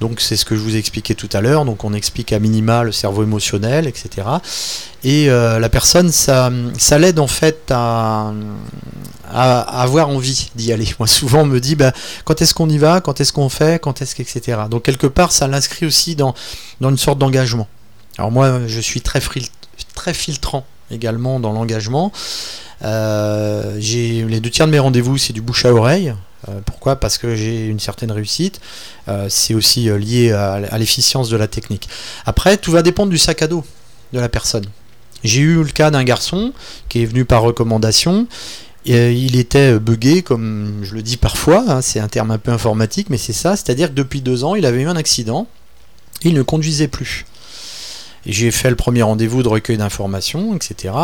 [0.00, 1.64] Donc c'est ce que je vous ai expliqué tout à l'heure.
[1.64, 4.26] Donc on explique à minima le cerveau émotionnel, etc.
[5.04, 6.50] Et euh, la personne, ça,
[6.98, 8.32] l'aide en fait à,
[9.30, 10.88] avoir envie d'y aller.
[10.98, 11.92] Moi souvent on me dit bah,
[12.24, 14.58] quand est-ce qu'on y va, quand est-ce qu'on fait, quand est-ce que, etc.
[14.70, 16.34] Donc quelque part ça l'inscrit aussi dans,
[16.80, 17.68] une sorte d'engagement.
[18.18, 19.20] Alors moi je suis très,
[19.94, 22.12] très filtrant également dans l'engagement.
[22.82, 26.14] Euh, j'ai les deux tiers de mes rendez-vous c'est du bouche à oreille.
[26.48, 26.96] Euh, pourquoi?
[26.96, 28.60] Parce que j'ai une certaine réussite.
[29.08, 31.88] Euh, c'est aussi lié à, l'efficience de la technique.
[32.26, 33.64] Après, tout va dépendre du sac à dos
[34.12, 34.64] de la personne.
[35.24, 36.52] J'ai eu le cas d'un garçon
[36.88, 38.28] qui est venu par recommandation.
[38.86, 42.52] Et, il était buggé, comme je le dis parfois, hein, c'est un terme un peu
[42.52, 45.48] informatique, mais c'est ça, c'est-à-dire que depuis deux ans, il avait eu un accident,
[46.22, 47.26] il ne conduisait plus.
[48.26, 50.94] J'ai fait le premier rendez-vous de recueil d'informations, etc.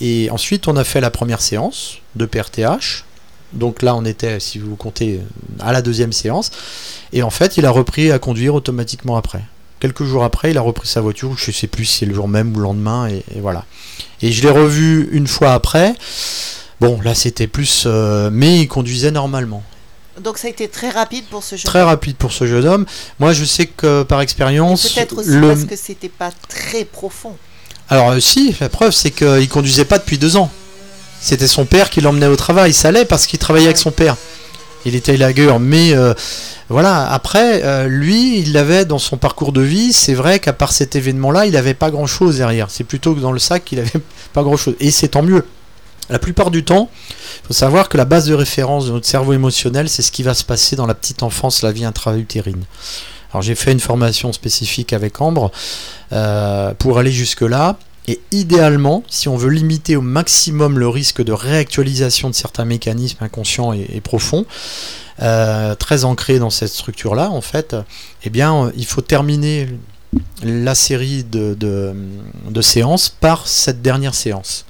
[0.00, 3.04] Et, ensuite, on a fait la première séance de PRTH.
[3.52, 5.20] Donc là, on était, si vous comptez,
[5.60, 6.50] à la deuxième séance.
[7.12, 9.42] Et en fait, il a repris à conduire automatiquement après.
[9.80, 12.14] Quelques jours après, il a repris sa voiture, je ne sais plus si c'est le
[12.14, 13.64] jour même ou le lendemain, et, et voilà.
[14.22, 15.94] Et je l'ai revu une fois après.
[16.80, 17.84] Bon, là, c'était plus...
[17.86, 19.62] euh, mais il conduisait normalement.
[20.20, 21.64] Donc ça a été très rapide pour ce jeu.
[21.64, 22.86] Très rapide pour ce jeune homme.
[23.18, 24.88] Moi, je sais que par expérience...
[24.92, 27.36] Peut-être aussi le- parce que c'était pas très profond.
[27.90, 30.50] Alors euh, si, la preuve c'est qu'il conduisait pas depuis deux ans.
[31.20, 32.72] C'était son père qui l'emmenait au travail.
[32.72, 34.16] Ça allait parce qu'il travaillait avec son père.
[34.84, 36.14] Il était lagueur, mais euh,
[36.68, 37.10] voilà.
[37.10, 39.92] Après, euh, lui, il avait dans son parcours de vie.
[39.92, 42.70] C'est vrai qu'à part cet événement-là, il n'avait pas grand-chose derrière.
[42.70, 43.90] C'est plutôt que dans le sac qu'il avait
[44.32, 44.74] pas grand-chose.
[44.78, 45.44] Et c'est tant mieux.
[46.10, 49.34] La plupart du temps, il faut savoir que la base de référence de notre cerveau
[49.34, 52.64] émotionnel, c'est ce qui va se passer dans la petite enfance, la vie intra-utérine.
[53.32, 55.52] Alors j'ai fait une formation spécifique avec Ambre
[56.12, 57.78] euh, pour aller jusque-là.
[58.06, 63.22] Et idéalement, si on veut limiter au maximum le risque de réactualisation de certains mécanismes
[63.22, 64.46] inconscients et, profonds,
[65.20, 67.76] euh, très ancrés dans cette structure-là, en fait,
[68.24, 69.68] eh bien, il faut terminer
[70.42, 74.64] la série de séances par cette dernière séance.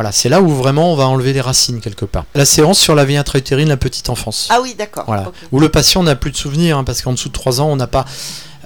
[0.00, 2.24] Voilà, c'est là où vraiment on va enlever les racines quelque part.
[2.34, 4.48] La séance sur la vie intra-utérine, la petite enfance.
[4.50, 5.04] Ah oui, d'accord.
[5.06, 5.30] Voilà.
[5.52, 7.76] Où le patient n'a plus de souvenirs, hein, parce qu'en dessous de 3 ans, on
[7.76, 8.06] n'a pas,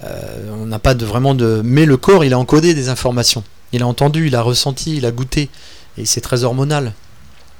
[0.05, 1.61] euh, on n'a pas de, vraiment de.
[1.61, 3.43] Mais le corps, il a encodé des informations.
[3.73, 5.49] Il a entendu, il a ressenti, il a goûté.
[5.97, 6.93] Et c'est très hormonal.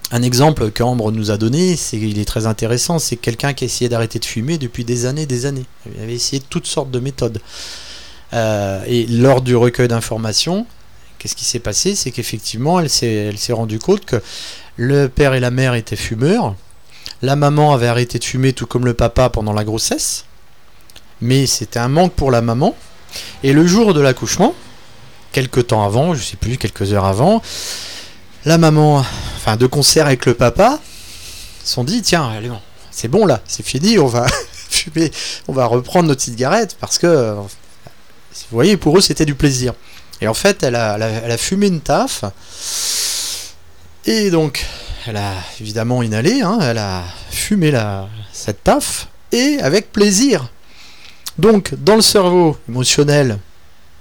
[0.09, 3.67] Un exemple qu'Ambre nous a donné, c'est il est très intéressant, c'est quelqu'un qui a
[3.67, 5.65] essayé d'arrêter de fumer depuis des années, des années.
[5.93, 7.41] Il avait essayé toutes sortes de méthodes.
[8.31, 10.65] Euh, et lors du recueil d'informations,
[11.25, 14.21] qu'est-ce qui s'est passé C'est qu'effectivement, elle s'est, rendue compte que
[14.77, 16.53] le père et la mère étaient fumeurs.
[17.23, 20.25] La maman avait arrêté de fumer tout comme le papa pendant la grossesse.
[21.21, 22.75] Mais c'était un manque pour la maman.
[23.41, 24.53] Et le jour de l'accouchement,
[25.31, 27.41] quelques temps avant, je sais plus, quelques heures avant,
[28.45, 29.03] la maman,
[29.37, 30.79] enfin de concert avec le papa,
[31.63, 32.51] sont dit tiens, allez,
[32.91, 34.27] c'est bon là, c'est fini, on va
[34.69, 35.09] fumer,
[35.47, 37.47] on va reprendre notre cigarette parce que, euh, vous
[38.51, 39.73] voyez, pour eux c'était du plaisir.
[40.21, 42.23] Et en fait, elle a, elle a- elle a fumé une taf.
[44.05, 44.65] Et donc,
[45.07, 50.49] elle a évidemment inhalé, hein, elle a fumé la, cette taf, et avec plaisir.
[51.37, 53.39] Donc, dans le cerveau émotionnel,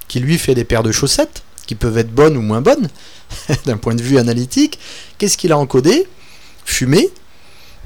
[0.07, 2.87] qui lui fait des paires de chaussettes, qui peuvent être bonnes ou moins bonnes,
[3.65, 4.79] d'un point de vue analytique,
[5.17, 6.07] qu'est-ce qu'il a encodé?
[6.65, 7.09] Fumer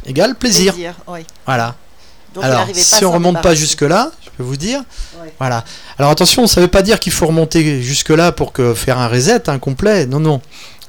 [0.06, 0.74] égale plaisir.
[1.08, 1.26] oui.
[1.46, 1.76] Voilà.
[2.34, 4.82] Donc Alors, pas si on remonte pas jusque-là, je peux vous dire.
[5.22, 5.34] Ouais.
[5.40, 5.64] Voilà.
[5.98, 9.50] Alors attention, ça veut pas dire qu'il faut remonter jusque-là pour que faire un reset
[9.50, 10.06] un complet.
[10.06, 10.42] Non, non.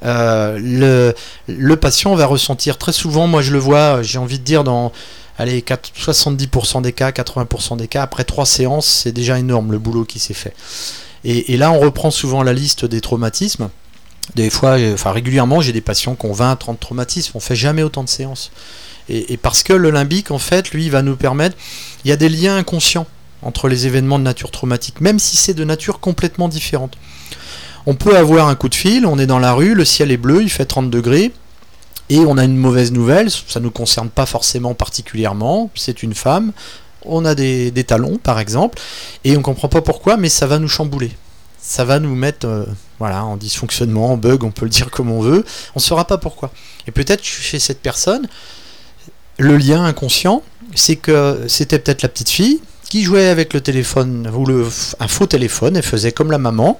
[0.05, 1.15] Euh, le,
[1.47, 4.93] le patient va ressentir très souvent, moi je le vois, j'ai envie de dire dans
[5.41, 9.79] allez, 4 70% des cas, 80% des cas, après trois séances, c'est déjà énorme le
[9.79, 10.55] boulot qui s'est fait.
[11.25, 13.71] Et, et là, on reprend souvent la liste des traumatismes.
[14.37, 17.33] Des fois, enfin régulièrement, j'ai des patients qui ont 20, 30 traumatismes.
[17.35, 18.53] On fait jamais autant de séances.
[19.11, 21.57] Et, parce que le limbique, en fait, lui, va nous permettre.
[22.05, 23.07] Il y a des liens inconscients
[23.43, 26.97] entre les événements de nature traumatique, même si c'est de nature complètement différente.
[27.87, 30.19] On peut avoir un coup de fil, on est dans la rue, le ciel est
[30.19, 31.33] bleu, il fait 30 degrés,
[32.11, 36.15] et on a une mauvaise nouvelle, ça ne nous concerne pas forcément particulièrement, c'est une
[36.15, 36.53] femme,
[37.05, 38.79] on a des, talons par exemple,
[39.25, 41.13] et on comprend pas pourquoi, mais ça va nous chambouler.
[41.59, 42.65] Ça va nous mettre euh,
[42.99, 45.45] voilà, en dysfonctionnement, en bug, on peut le dire comme on veut,
[45.75, 46.51] on ne saura pas pourquoi.
[46.87, 48.29] Et peut-être chez cette personne,
[49.41, 50.43] le lien inconscient,
[50.75, 54.67] c'est que c'était peut-être la petite fille qui jouait avec le téléphone ou le,
[54.99, 56.79] un faux téléphone, elle faisait comme la maman,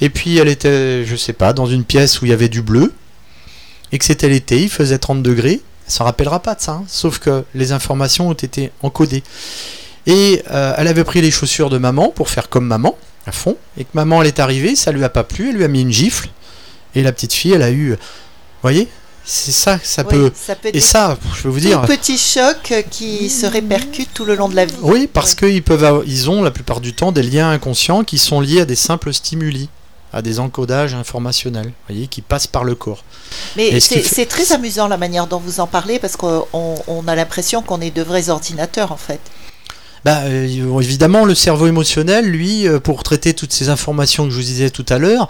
[0.00, 2.62] et puis elle était, je sais pas, dans une pièce où il y avait du
[2.62, 2.92] bleu,
[3.90, 6.84] et que c'était l'été, il faisait 30 degrés, elle s'en rappellera pas de ça, hein.
[6.86, 9.24] sauf que les informations ont été encodées.
[10.06, 13.56] Et euh, elle avait pris les chaussures de maman pour faire comme maman, à fond,
[13.78, 15.80] et que maman elle est arrivée, ça lui a pas plu, elle lui a mis
[15.80, 16.28] une gifle,
[16.94, 17.96] et la petite fille elle a eu, vous
[18.62, 18.88] voyez,
[19.32, 20.32] c'est ça, ça Oui, peut.
[20.34, 21.80] ça peut Et ça, je peux vous dire.
[21.82, 24.74] tout petits chocs qui se répercutent tout le long de la vie.
[24.82, 25.50] Oui, parce Ouais.
[25.52, 28.62] qu'ils peuvent, avoir- ils ont la plupart du temps des liens inconscients qui sont liés
[28.62, 29.68] à des simples stimuli,
[30.12, 33.04] à des encodages informationnels, vous voyez, qui passent par le corps.
[33.56, 36.44] Mais ce c'est fait- c'est très amusant la manière dont vous en parlez parce qu'on
[36.52, 39.20] on a l'impression qu'on est de vrais ordinateurs en fait.
[40.04, 44.36] Bah, euh, évidemment, le cerveau émotionnel, lui, euh, pour traiter toutes ces informations que je
[44.36, 45.28] vous disais tout à l'heure,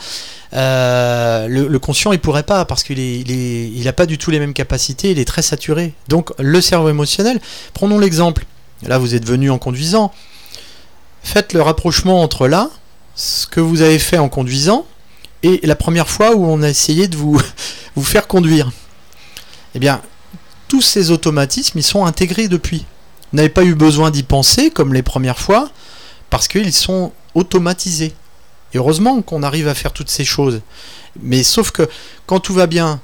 [0.53, 4.53] euh, le, conscient, il pourrait pas parce qu'il est, a pas du tout les mêmes
[4.53, 5.95] capacités, il est très saturé.
[6.09, 7.41] Donc, le cerveau émotionnel,
[7.75, 8.45] prenons l'exemple.
[8.87, 10.13] Là, vous êtes venu en conduisant.
[11.23, 12.71] Faites le rapprochement entre là,
[13.17, 14.87] ce que vous avez fait en conduisant,
[15.43, 17.41] et la première fois où on a essayé de vous,
[17.97, 18.71] vous faire conduire.
[19.75, 20.01] Eh bien,
[20.69, 22.87] tous ces automatismes, ils sont intégrés depuis.
[23.33, 25.71] N'avez pas eu besoin d'y penser comme les premières fois,
[26.31, 28.13] parce qu'ils sont automatisés.
[28.75, 30.61] Heureusement qu'on arrive à faire toutes ces choses.
[31.21, 31.89] Mais sauf que
[32.27, 33.01] quand tout va bien,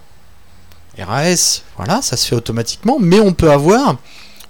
[0.99, 3.99] RAS, voilà, ça se fait automatiquement, mais on peut avoir,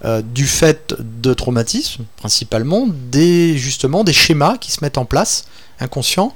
[0.04, 5.46] euh, du fait de traumatismes, principalement, des, justement, des schémas qui se mettent en place,
[5.80, 6.34] inconscients,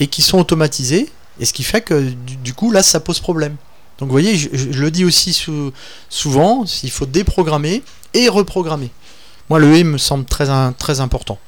[0.00, 3.56] et qui sont automatisés, et ce qui fait que du, coup, là, ça pose problème.
[3.98, 5.72] Donc vous voyez, je, le dis aussi sou-
[6.10, 7.82] souvent, il faut déprogrammer
[8.14, 8.90] et reprogrammer.
[9.48, 10.46] Moi, le et me semble très,
[10.78, 11.38] très important.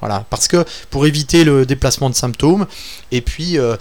[0.00, 2.66] Voilà, parce que pour éviter le déplacement de symptômes,
[3.12, 3.76] et puis euh,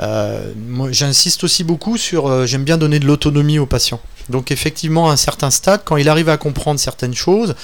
[0.00, 0.52] euh,
[0.90, 4.00] j'insiste aussi beaucoup sur, euh, j'aime bien donner de l'autonomie aux patients.
[4.28, 7.54] Donc effectivement, à un certain stade, quand il arrive à comprendre certaines choses,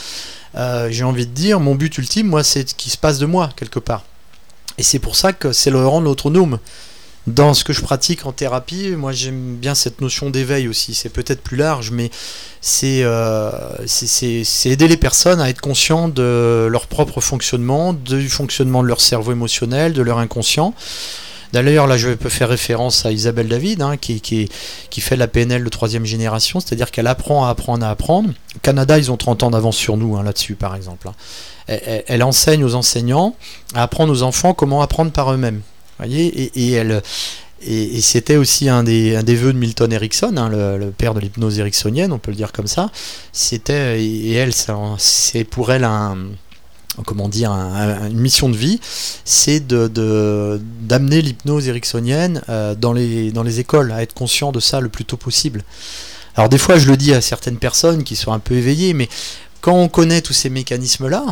[0.89, 3.79] j'ai envie de dire, mon but ultime, moi, c'est qu'il se passe de moi quelque
[3.79, 4.05] part.
[4.79, 6.59] Et c'est pour ça que c'est le rendre autonome.
[7.27, 10.95] Dans ce que je pratique en thérapie, moi j'aime bien cette notion d'éveil aussi.
[10.95, 12.11] C'est peut-être plus large, mais
[12.61, 13.51] c'est euh,
[14.65, 19.33] aider les personnes à être conscients de leur propre fonctionnement, du fonctionnement de leur cerveau
[19.33, 20.73] émotionnel, de leur inconscient.
[21.53, 24.21] D'ailleurs, là, je peux faire référence à Isabelle David, hein, qui,
[24.99, 28.31] fait la PNL de troisième génération, c'est-à-dire qu'elle apprend à apprendre à apprendre.
[28.63, 31.09] Canada, ils ont 30 ans d'avance sur nous hein, là-dessus, par exemple.
[31.09, 31.15] hein.
[31.67, 33.35] Elle- elle enseigne aux enseignants
[33.75, 35.63] à apprendre aux enfants comment apprendre par eux-mêmes.
[35.99, 37.03] Voyez et, elle.
[37.67, 41.21] Et, c'était aussi un des, un des vœux de Milton Erickson, hein, le, père de
[41.21, 42.91] l'hypnose ericksonienne, on peut le dire comme ça.
[43.33, 44.53] C'était, et elle,
[44.99, 46.17] c'est pour elle un,
[47.07, 48.79] comment dire, un- un- une mission de vie,
[49.25, 54.61] c'est de- d'amener l'hypnose ericksonienne euh, dans, les, dans les écoles, à être conscient de
[54.61, 55.65] ça le plus tôt possible.
[56.37, 59.09] Alors des fois, je le dis à certaines personnes qui sont un peu éveillées, mais
[59.63, 61.25] quand on connaît tous ces mécanismes-là,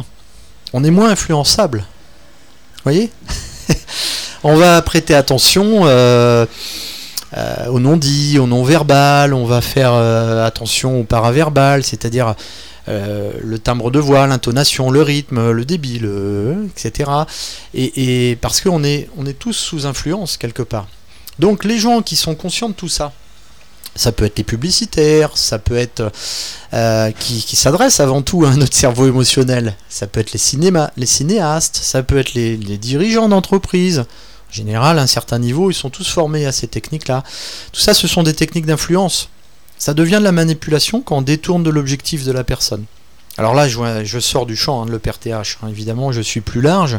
[0.73, 1.81] on est moins influençable.
[1.81, 3.11] Vous voyez?
[4.47, 6.45] On va prêter attention euh,
[7.35, 12.35] euh, au non-dit, au non-verbal, on va faire euh, attention au paraverbal, c'est-à-dire
[12.87, 16.03] le timbre de voix, l'intonation, le rythme, le débit,
[16.77, 17.11] etc.
[17.73, 20.89] Et, parce qu'on est, on est tous sous influence quelque part.
[21.39, 23.13] Donc les gens qui sont conscients de tout ça,
[23.97, 26.13] ça peut être les publicitaires, ça peut être
[27.19, 31.07] qui, qui s'adressent avant tout à notre cerveau émotionnel, ça peut être les, cinémas, les
[31.07, 34.05] cinéastes, ça peut être les, les dirigeants d'entreprise.
[34.55, 37.25] Général, à un certain niveau, ils sont tous formés à ces techniques-là.
[37.73, 39.29] Tout ça, ce sont des techniques d'influence.
[39.79, 42.85] Ça devient de la manipulation quand on détourne de l'objectif de la personne.
[43.37, 46.99] Alors là, je, sors du champ hein, de l'EPRTH, hein, évidemment, je suis plus large,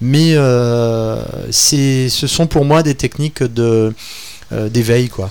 [0.00, 3.94] mais euh, ce sont pour moi des techniques de,
[4.50, 5.30] euh, d'éveil, quoi.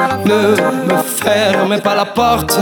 [0.25, 0.55] ne
[0.87, 2.59] me fermez pas la porte.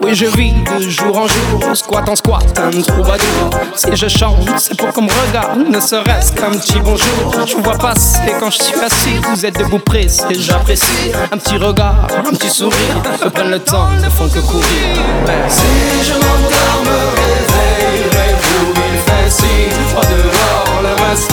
[0.00, 3.50] Oui, je vis de jour en jour, squat en squat, un troubadour.
[3.74, 7.46] Si je chante, c'est pour qu'on me regarde, ne serait-ce qu'un petit bonjour.
[7.46, 11.12] Je vous vois passer quand je suis assis, vous êtes debout pressé, j'apprécie.
[11.30, 14.64] Un petit regard, un petit sourire, me prennent le temps, ne font que courir.
[15.48, 15.62] Si
[16.04, 18.72] je m'endors, me réveillerez-vous.
[18.92, 21.32] Il fait si froid dehors, le reste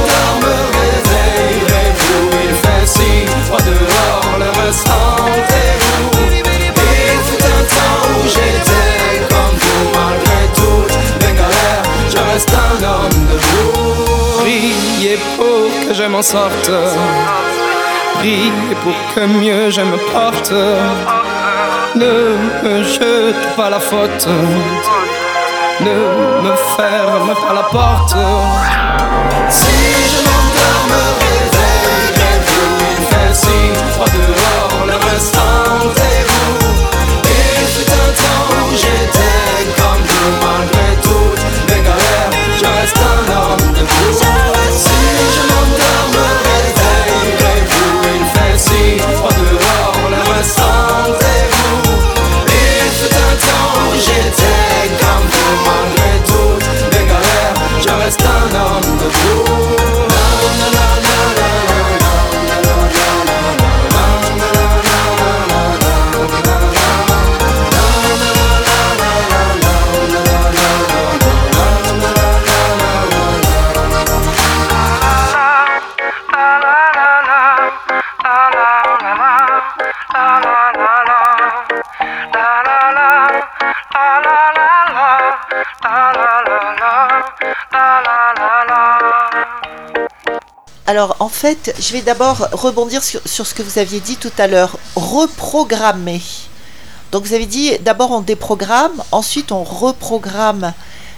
[0.01, 3.11] m'endors, me réveillerez-vous Il fait si
[3.45, 11.33] froid dehors, le ressentez-vous Il fut un temps où j'étais comme vous, malgré toutes mes
[11.33, 14.41] galères, je reste un homme debout.
[14.41, 16.71] Priez pour que je m'en sorte,
[18.19, 20.53] priez pour que mieux je me porte.
[21.93, 24.27] Ne me jete pas la faute
[25.83, 25.95] ne
[26.43, 28.15] me ferme pas la porte.
[29.49, 29.65] Si
[30.11, 33.57] je m'endors, me réveillerez-vous Il fait si
[33.93, 34.40] froid dehors,
[90.91, 94.33] Alors en fait, je vais d'abord rebondir sur, sur ce que vous aviez dit tout
[94.37, 94.77] à l'heure.
[94.97, 96.21] Reprogrammer.
[97.13, 100.73] Donc vous avez dit d'abord on déprogramme, ensuite on reprogramme.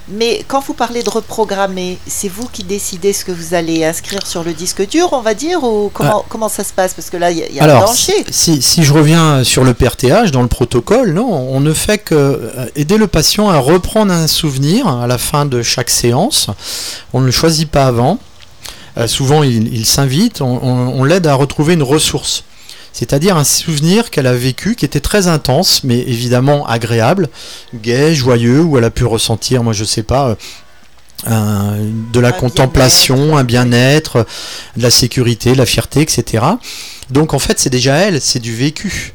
[0.06, 4.24] Mais quand vous parlez de reprogrammer, c'est vous qui décidez ce que vous allez inscrire
[4.24, 6.94] sur le disque dur, on va dire, ou comment, comment ça se passe?
[6.94, 8.24] Parce que là, il y a, il y a un danger.
[8.30, 12.14] si, si je reviens sur le PRTH, dans le protocole, non, on ne fait que
[12.14, 16.48] euh, aider le patient à reprendre un souvenir à la fin de chaque séance.
[17.12, 18.20] On ne le choisit pas avant.
[18.96, 22.44] Euh, souvent, il, il s'invite, on, on- on l'aide à retrouver une ressource.
[22.92, 27.28] C'est-à-dire un souvenir qu'elle a vécu qui était très intense, mais évidemment agréable,
[27.74, 30.34] gai, joyeux, où elle a pu ressentir, moi je sais pas, euh,
[31.26, 31.76] un-
[32.12, 34.26] de la Un contemplation, un bien-être,
[34.76, 36.44] de la sécurité, de la fierté, etc.
[37.10, 39.14] Donc en fait, c'est déjà elle, c'est du vécu.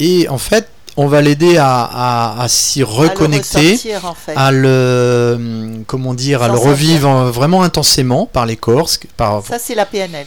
[0.00, 4.14] Et en fait, on va l'aider à, à- à s'y À le reconnecter, ressortir, en
[4.14, 4.32] fait.
[4.36, 9.58] à le, hum, comment dire, à le revivre vraiment intensément par les corps, par, Ça,
[9.58, 10.26] c'est la PNL.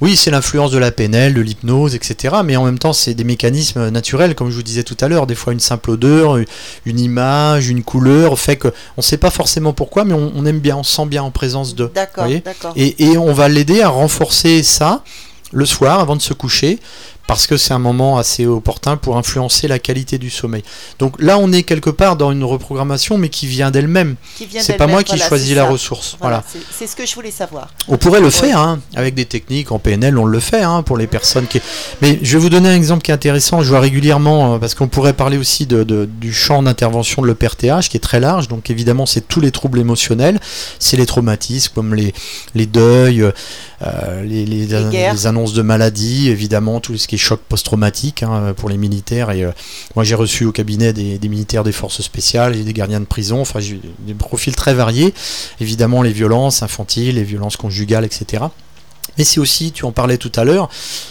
[0.00, 2.36] oui, c'est l'influence de la PNL, de l'hypnose, etc.
[2.44, 5.26] Mais en même temps, c'est des mécanismes naturels, comme je vous disais tout à l'heure.
[5.28, 6.38] Des fois, une simple odeur,
[6.86, 10.44] une image, une couleur fait que on ne sait pas forcément pourquoi, mais on, on
[10.46, 11.90] aime bien, on se sent bien en présence de.
[11.94, 12.40] D'accord, voyez?
[12.40, 12.72] d'accord.
[12.76, 15.02] Et, et on va l'aider à renforcer ça
[15.52, 16.80] le soir avant de se coucher,
[17.26, 20.62] parce que c'est un moment assez opportun pour influencer la qualité du sommeil.
[20.98, 24.16] Donc là, on est quelque part dans une reprogrammation, mais qui vient d'elle-même.
[24.60, 26.16] C'est pas moi qui voilà, choisis la ressource.
[26.20, 26.64] Voilà, voilà.
[26.70, 27.68] c'est- ce que je voulais savoir.
[27.88, 28.30] On pourrait le Ouais.
[28.30, 31.60] faire hein, avec des techniques en PNL, on le fait hein, pour les personnes qui.
[32.02, 33.62] Mais je vais vous donner un exemple qui est intéressant.
[33.62, 37.26] Je vois régulièrement euh, parce qu'on pourrait parler aussi de, de- du champ d'intervention de
[37.28, 38.48] l'EPRTH qui est très large.
[38.48, 40.38] Donc évidemment, c'est tous les troubles émotionnels,
[40.78, 42.12] c'est les traumatismes comme les
[42.54, 48.22] les deuils, euh, les, les annonces de maladies, évidemment tout ce qui est choc post-traumatique
[48.22, 49.30] hein, pour les militaires.
[49.30, 49.52] Et euh,
[49.94, 53.40] moi, j'ai reçu au cabinet des, militaires des forces spéciales et des gardiens de prison.
[53.40, 55.14] Enfin, des profils très variés
[55.60, 58.44] évidemment les violences infantiles, les violences conjugales, etc.
[59.18, 60.68] Mais c'est aussi, tu en parlais tout à l'heure,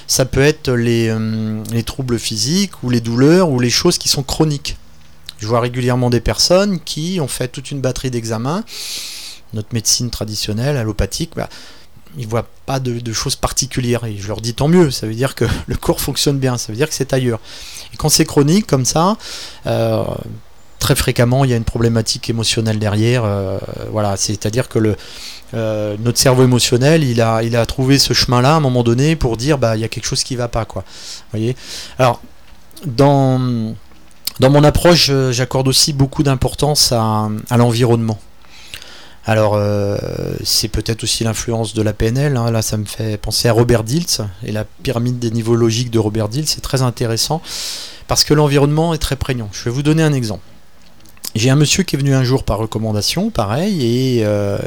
[0.08, 4.10] ça peut être les, euh, les troubles physiques ou les douleurs ou les choses qui
[4.10, 4.78] sont chroniques.
[5.40, 8.64] Je vois régulièrement des personnes qui ont fait toute une batterie d'examens.
[9.54, 11.50] Notre médecine traditionnelle, allopathique, bah,
[12.18, 14.06] ils ne voient pas de, choses particulières.
[14.06, 16.72] Et je leur dis tant mieux, ça veut dire que le corps fonctionne bien, ça
[16.72, 17.40] veut dire que c'est ailleurs.
[17.94, 19.18] Et quand c'est chronique comme ça,
[19.68, 20.04] euh,
[20.80, 23.24] très fréquemment, il y a une problématique émotionnelle derrière.
[23.26, 23.60] euh,
[23.92, 24.96] voilà, c'est-à-dire que
[25.54, 29.58] euh, notre cerveau émotionnel, il a, trouvé ce chemin-là à un moment donné pour dire,
[29.58, 30.84] bah, il y a quelque chose qui va pas, quoi.
[32.00, 32.22] Alors,
[32.86, 33.76] dans
[34.40, 38.20] mon approche, j'accorde aussi beaucoup d'importance à l'environnement.
[39.26, 39.98] Alors, euh,
[40.44, 42.36] c'est peut-être aussi l'influence de la PNL.
[42.36, 42.52] hein.
[42.52, 46.00] Là, ça me fait penser à Robert Dilts et la pyramide des niveaux logiques de
[46.00, 46.50] Robert Dilts.
[46.50, 47.42] C'est très intéressant
[48.08, 49.50] parce que l'environnement est très prégnant.
[49.54, 50.44] Je vais vous donner un exemple.
[51.36, 54.58] J'ai un monsieur qui est venu un jour par recommandation, pareil, et euh,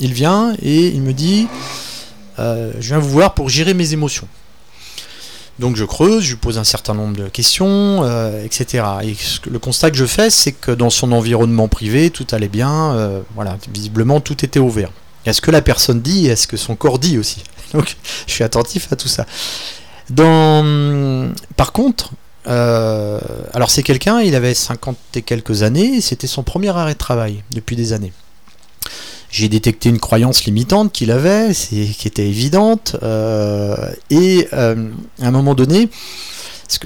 [0.00, 1.46] il vient et il me dit
[2.38, 4.26] euh, Je viens vous voir pour gérer mes émotions.
[5.60, 8.82] Donc je creuse, je lui pose un certain nombre de questions, euh, etc.
[9.02, 9.14] Et
[9.50, 12.94] le constat que je fais, c'est que dans son environnement privé, tout allait bien.
[12.94, 14.90] euh, voilà, visiblement, tout était ouvert.
[15.26, 17.44] Est-ce que la personne dit Est-ce que son corps dit aussi?
[17.74, 17.94] Donc
[18.26, 19.26] je suis attentif à tout ça.
[21.56, 22.12] Par contre,
[22.48, 23.20] euh,
[23.52, 27.42] alors c'est quelqu'un, il avait 50 et quelques années, c'était son premier arrêt de travail
[27.52, 28.14] depuis des années.
[29.30, 33.76] J'ai détecté une croyance limitante qu'il avait, qui était évidente, euh,
[34.10, 34.90] et euh,
[35.22, 35.88] à un moment donné,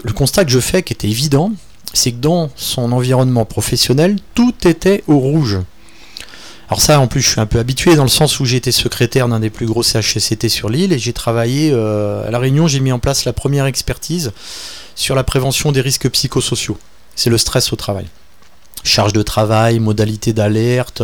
[0.03, 1.53] le constat que je fais qui était évident,
[1.95, 5.59] c'est que dans son environnement professionnel, tout était au rouge.
[6.68, 8.72] Alors ça, en plus, je suis un peu habitué dans le sens où j'ai été
[8.72, 12.66] secrétaire d'un des plus gros CHSCT sur l'île et j'ai travaillé euh, à la Réunion.
[12.66, 14.32] J'ai mis en place la première expertise
[14.95, 16.78] sur la prévention des risques psychosociaux.
[17.16, 18.07] C'est le stress au travail.
[18.85, 21.03] Charge de travail, modalité d'alerte,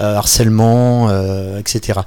[0.00, 1.08] euh, harcèlement,
[1.56, 2.00] etc.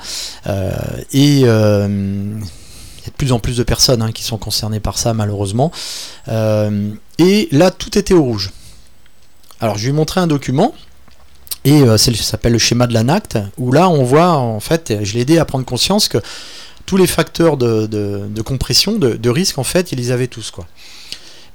[0.45, 0.72] Euh,
[1.14, 4.82] et euh, il y a de plus en plus de personnes hein, qui sont concernées
[4.82, 5.72] par ça, malheureusement.
[6.28, 8.52] Et là, tout était au rouge.
[9.62, 10.74] Alors, je lui ai montré un document.
[11.64, 15.22] Et ça s'appelle le schéma de l'ANACT, où là on voit en fait, je l'ai
[15.22, 16.20] aidé à prendre conscience que
[16.86, 20.52] tous les facteurs de, compression, de, risque, en fait, il les avait tous.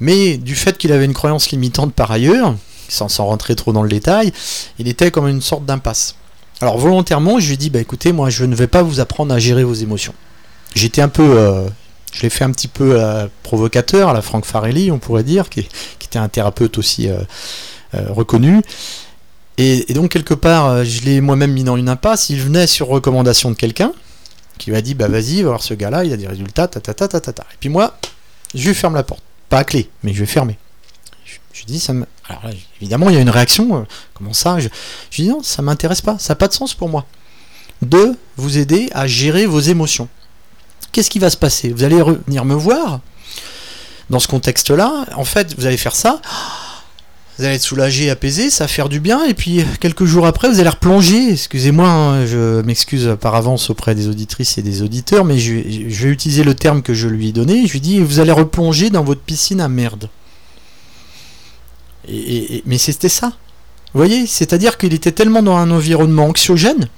[0.00, 2.54] Mais du fait qu'il avait une croyance limitante par ailleurs,
[2.92, 4.32] sans, sans rentrer trop dans le détail,
[4.78, 6.14] il était comme une sorte d'impasse.
[6.60, 9.34] Alors volontairement, je lui ai dit, bah écoutez, moi je ne vais pas vous apprendre
[9.34, 10.14] à gérer vos émotions.
[10.74, 11.66] J'étais un peu, euh,
[12.12, 15.50] je l'ai fait un petit peu euh, provocateur, à la Franck Farelli, on pourrait dire,
[15.50, 15.68] qui,
[16.04, 17.18] était un thérapeute aussi euh,
[18.10, 18.62] reconnu.
[19.58, 22.30] Et, donc quelque part, je l'ai moi-même mis dans une impasse.
[22.30, 23.92] Il venait sur recommandation de quelqu'un
[24.58, 26.80] qui lui a dit, bah vas-y, va voir ce gars-là, il a des résultats, ta
[26.80, 27.42] ta ta ta ta.
[27.42, 27.96] Et puis moi,
[28.54, 29.22] je lui ferme la porte.
[29.48, 30.58] Pas à clé, mais je vais fermer.
[31.24, 32.06] Je, je dis, ça me...
[32.28, 32.42] Alors
[32.80, 33.76] évidemment, il y a une réaction.
[33.76, 33.82] euh,
[34.14, 34.68] comment ça je,
[35.10, 36.18] je dis, non, ça m'intéresse pas.
[36.18, 37.04] Ça n'a pas de sens pour moi.
[37.82, 40.08] De vous aider à gérer vos émotions.
[40.92, 41.70] Qu'est-ce qui va se passer?
[41.70, 43.00] Vous allez revenir me voir?
[44.10, 45.06] Dans ce contexte-là.
[45.16, 46.20] En fait, vous allez faire ça.
[47.38, 50.50] Vous allez être soulagé, apaisé, ça va faire du bien, et puis quelques jours après,
[50.50, 51.32] vous allez replonger.
[51.32, 56.10] Excusez-moi, hein, je m'excuse par avance auprès des auditrices et des auditeurs, mais je vais
[56.10, 57.66] utiliser le terme que je lui ai donné.
[57.66, 60.10] Je lui dis, vous allez replonger dans votre piscine à merde.
[62.08, 63.28] Et, mais c'était ça.
[63.94, 66.88] Vous voyez, c'est-à-dire qu'il était tellement dans un environnement anxiogène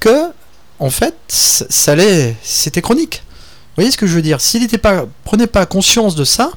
[0.00, 0.30] que,
[0.78, 3.22] en fait, ça, ça allait, c'était chronique.
[3.26, 4.40] Vous voyez ce que je veux dire?
[4.40, 6.52] S'il n'était pas, prenait pas conscience de ça,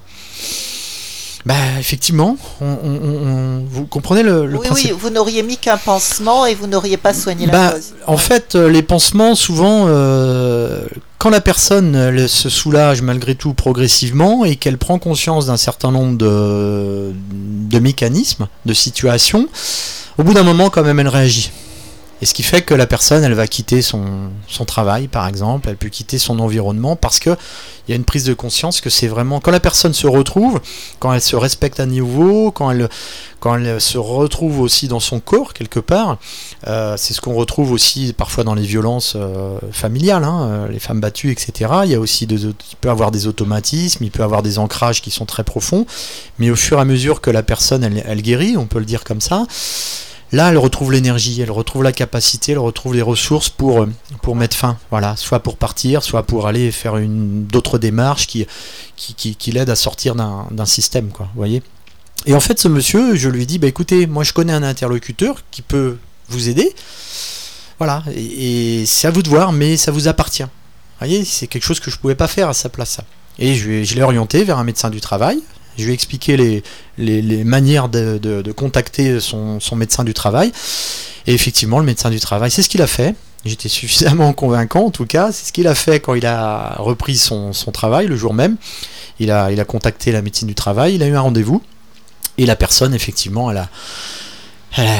[1.47, 4.91] bah effectivement, on, on- on- on- vous comprenez le, le oui, principe.
[4.91, 7.93] oui, vous n'auriez mis qu'un pansement et vous n'auriez pas soigné la Bah, cause.
[8.05, 10.81] en fait, euh, les pansements, souvent, euh,
[11.19, 16.17] quand la personne se soulage malgré tout progressivement et qu'elle prend conscience d'un certain nombre
[16.17, 17.13] de,
[17.69, 19.47] de mécanismes, de situations,
[20.17, 21.51] au bout d'un moment, quand même, elle réagit.
[22.21, 24.31] Et ce qui fait que la personne, elle va quitter son,
[24.65, 27.29] travail, par exemple, elle peut quitter son environnement parce que
[27.87, 30.59] il y a une prise de conscience que c'est vraiment quand la personne se retrouve,
[30.99, 32.89] quand elle se respecte à niveau, quand elle,
[33.39, 36.17] quand elle se retrouve aussi dans son corps quelque part,
[36.67, 40.79] euh, c'est ce qu'on retrouve aussi parfois dans les violences euh, familiales, hein, euh, les
[40.79, 41.71] femmes battues, etc.
[41.85, 42.27] Il y a aussi
[42.81, 45.85] peut avoir des automatismes, il peut avoir des ancrages qui sont très profonds,
[46.39, 49.03] mais au fur et à mesure que la personne elle guérit, on peut le dire
[49.03, 49.45] comme ça,
[50.31, 53.89] là elle retrouve l'énergie, elle retrouve la capacité, elle retrouve les ressources pour, euh,
[54.21, 58.45] pour mettre fin, voilà, soit pour partir, soit pour aller faire une d'autres démarches qui,
[58.95, 61.61] qui, qui, qui l'aident à sortir d'un système, quoi, voyez.
[62.25, 65.43] Et en fait, ce monsieur, je lui dis, bah écoutez, moi je connais un interlocuteur
[65.51, 65.97] qui peut
[66.29, 66.73] vous aider.
[67.77, 70.43] Voilà, et, c'est à vous de voir, mais ça vous appartient.
[70.43, 72.99] Vous voyez, c'est quelque chose que je pouvais pas faire à sa place.
[73.39, 75.41] Et je l'ai orienté vers un médecin du travail.
[75.77, 76.63] Je lui ai expliqué les,
[76.97, 80.51] les, manières de, de- de contacter son, son médecin du travail.
[81.27, 83.15] Et effectivement, le médecin du travail, c'est ce qu'il a fait.
[83.45, 85.31] J'étais suffisamment convaincant, en tout cas.
[85.31, 88.57] C'est ce qu'il a fait quand il a repris son, son travail le jour même.
[89.19, 91.61] Il a, il a contacté la médecine du travail, il a eu un rendez-vous.
[92.37, 93.69] Et la personne, effectivement, elle a,
[94.77, 94.91] elle a-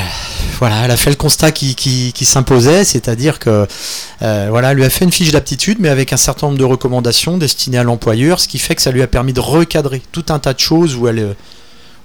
[0.60, 3.68] voilà, elle a fait le constat qui, qui- qui s'imposait, c'est-à-dire que
[4.24, 6.64] euh, voilà, elle lui a fait une fiche d'aptitude, mais avec un certain nombre de
[6.66, 10.26] recommandations destinées à l'employeur, ce qui fait que ça lui a permis de recadrer tout
[10.30, 11.34] un tas de choses où elle, euh,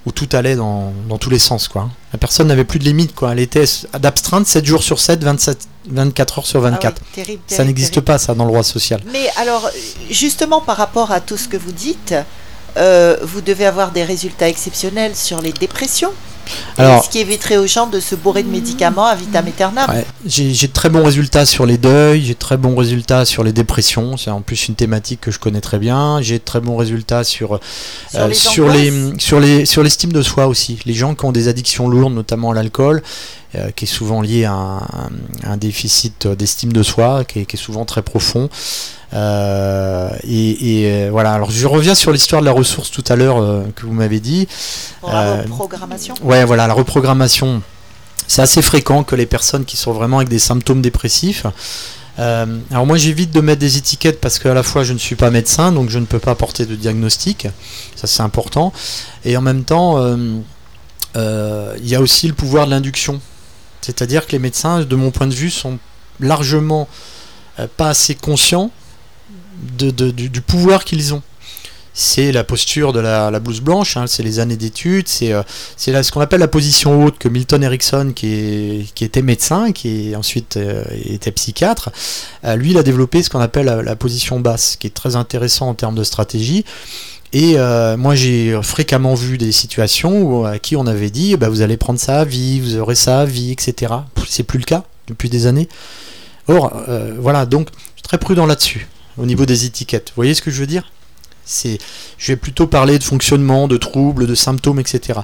[0.05, 1.89] où tout allait dans, dans tous les sens, quoi.
[2.11, 3.31] La personne n'avait plus de limite, quoi.
[3.31, 3.63] Elle était
[3.99, 5.57] d'abstreinte 7 jours sur 7, 27,
[5.89, 7.01] 24 heures sur Ah 24.
[7.01, 9.01] oui, terrible, ça n'existe pas, ça, dans le droit social.
[9.11, 9.67] Mais alors,
[10.11, 12.13] justement, par rapport à tout ce que vous dites,
[12.77, 16.11] euh, vous devez avoir des résultats exceptionnels sur les dépressions.
[16.77, 19.89] Alors, ce qui éviterait aux gens de se bourrer de médicaments à vitam aeternam.
[20.25, 23.51] j'ai de très bons résultats sur les deuils, j'ai de très bons résultats sur les
[23.51, 24.17] dépressions.
[24.17, 26.21] C'est en plus une thématique que je connais très bien.
[26.21, 27.59] J'ai de très bons résultats sur
[28.31, 30.79] sur, les, sur les sur l'estime de soi aussi.
[30.85, 33.01] Les gens qui ont des addictions lourdes, notamment à l'alcool,
[33.55, 34.81] euh, qui est souvent lié à
[35.43, 38.49] un, déficit d'estime de soi, qui est, souvent très profond.
[39.13, 43.63] Euh, et, euh, voilà, alors je reviens sur l'histoire de la ressource tout à l'heure
[43.75, 44.47] que vous m'avez dit.
[45.07, 47.61] la reprogrammation Ouais, voilà, la reprogrammation.
[48.25, 51.45] C'est assez fréquent que les personnes qui sont vraiment avec des symptômes dépressifs.
[52.17, 55.29] alors moi j'évite de mettre des étiquettes parce qu'à la fois je ne suis pas
[55.29, 57.47] médecin, donc je ne peux pas porter de diagnostic.
[57.95, 58.73] Ça c'est important.
[59.25, 60.03] Et en même temps,
[61.15, 63.21] il y a aussi le pouvoir de l'induction.
[63.83, 65.77] C'est-à-dire que les médecins, de mon point de vue, sont
[66.19, 66.87] largement
[67.59, 68.71] euh, pas assez conscients
[69.77, 71.21] du, pouvoir qu'ils ont.
[71.95, 75.43] C'est la posture de la, blouse blanche, hein, c'est les années d'études, c'est euh,
[75.77, 80.83] ce qu'on appelle la position haute que Milton Erickson, qui, était médecin, qui ensuite euh,
[81.05, 81.91] était psychiatre,
[82.55, 85.75] lui il a développé ce qu'on appelle la, position basse, qui est très intéressant en
[85.75, 86.65] termes de stratégie.
[87.33, 91.49] Et euh, moi, j'ai fréquemment vu des situations où, à qui on avait dit bah,
[91.49, 93.91] vous allez prendre ça à vie, vous aurez ça à vie, etc.
[94.27, 95.67] C'est plus le cas depuis des années.
[96.47, 100.09] Or, euh, voilà, donc, je suis très prudent là-dessus, au niveau des étiquettes.
[100.09, 100.91] Vous voyez ce que je veux dire?
[101.45, 101.77] C'est,
[102.17, 105.19] Je vais plutôt parler de fonctionnement, de troubles, de symptômes, etc.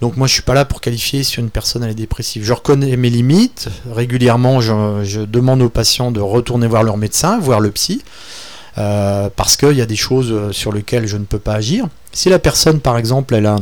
[0.00, 2.44] Donc, moi, je suis pas là pour qualifier si une personne est dépressive.
[2.44, 3.68] Je reconnais mes limites.
[3.90, 8.02] Régulièrement, je, je demande aux patients de retourner voir leur médecin, voir le psy.
[8.76, 11.86] Euh, parce qu'il y a des choses euh, sur lesquelles je ne peux pas agir.
[12.12, 13.58] Si la personne, par exemple, elle a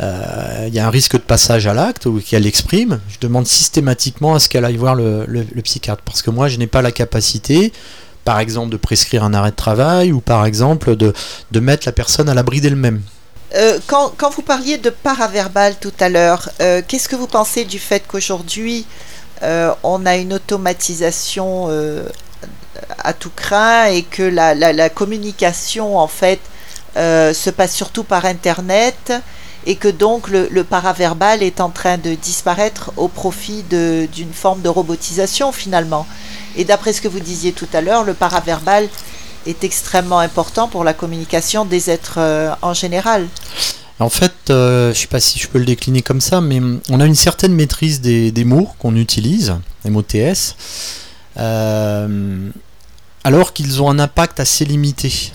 [0.00, 3.46] euh, il y a un risque de passage à l'acte ou qu'elle l'exprime, je demande
[3.46, 6.02] systématiquement à ce qu'elle aille voir le, psychiatre.
[6.04, 7.72] Parce que moi, je n'ai pas la capacité,
[8.24, 11.12] par exemple, de prescrire un arrêt de travail ou par exemple de,
[11.58, 13.00] mettre la personne à l'abri d'elle-même.
[13.88, 18.86] quand, vous parliez de paraverbal tout à l'heure, qu'est-ce que vous pensez du fait qu'aujourd'hui,
[19.42, 21.68] on a une automatisation
[22.98, 26.40] à tout craint et que la, communication en fait
[26.96, 29.12] euh, se passe surtout par internet
[29.66, 34.68] et que donc le, paraverbal est en train de disparaître au profit d'une forme de
[34.68, 36.06] robotisation finalement.
[36.56, 38.88] Et d'après ce que vous disiez tout à l'heure, le paraverbal
[39.46, 43.26] est extrêmement important pour la communication des êtres euh, en général.
[44.00, 46.60] En fait, euh, je ne sais pas si je peux le décliner comme ça, mais
[46.88, 50.54] on a une certaine maîtrise des, des mots qu'on utilise, les mots TS.
[53.28, 55.32] Alors qu'ils ont un impact assez limité.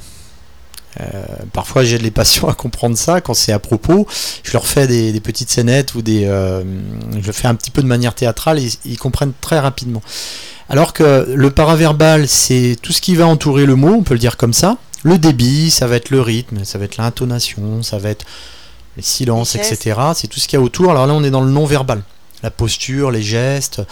[1.00, 1.24] Euh,
[1.54, 4.08] parfois j'aide les patients à comprendre ça quand c'est à propos.
[4.42, 6.64] Je leur fais des, petites scénettes ou des, euh,
[7.12, 10.02] je le fais un petit peu de manière théâtrale et ils comprennent très rapidement.
[10.70, 14.20] Alors que le paraverbal, c'est tout ce qui va entourer le mot, on peut le
[14.20, 14.78] dire comme ça.
[15.04, 18.26] Le débit, ça va être le rythme, ça va être l'intonation, ça va être
[18.98, 20.00] les silences, etc.
[20.16, 20.90] C'est tout ce qu'il y a autour.
[20.90, 22.02] Alors là, on est dans le non-verbal.
[22.42, 23.84] La posture, les gestes,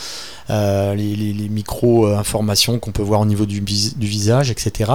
[0.51, 4.91] euh, les, micro-informations qu'on peut voir au niveau du, visage, etc.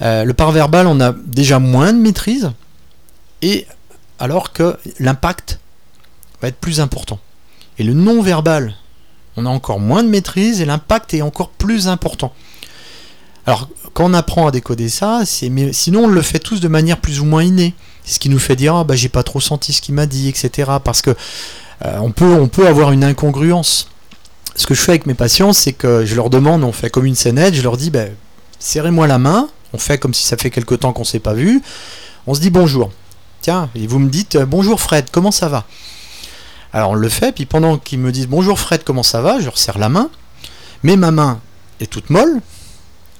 [0.00, 2.52] Euh, le paraverbal, on a déjà moins de maîtrise,
[3.42, 3.66] et
[4.18, 5.60] alors que l'impact
[6.40, 7.18] va être plus important.
[7.78, 8.74] Et le non-verbal,
[9.36, 12.32] on a encore moins de maîtrise et l'impact est encore plus important.
[13.44, 16.98] Alors, quand on apprend à décoder ça, mais sinon on le fait tous de manière
[16.98, 17.74] plus ou moins innée.
[18.02, 20.06] C'est ce qui nous fait dire ah bah j'ai pas trop senti ce qu'il m'a
[20.06, 20.70] dit, etc.
[20.82, 21.14] Parce que
[21.84, 23.88] euh, on peut avoir une incongruence
[24.56, 27.04] ce que je fais avec mes patients, c'est que je leur demande, on fait comme
[27.04, 28.10] une scénette, je leur dis, ben,
[28.58, 31.34] serrez-moi la main, on fait comme si ça fait quelque temps qu'on ne s'est pas
[31.34, 31.62] vu,
[32.26, 32.90] on se dit bonjour.
[33.42, 35.64] Tiens, et vous me dites, euh, bonjour Fred, comment ça va?
[36.72, 39.44] Alors on le fait, puis pendant qu'ils me disent, bonjour Fred, comment ça va, je
[39.44, 40.08] leur serre la main,
[40.82, 41.40] mais ma main
[41.80, 42.40] est toute molle,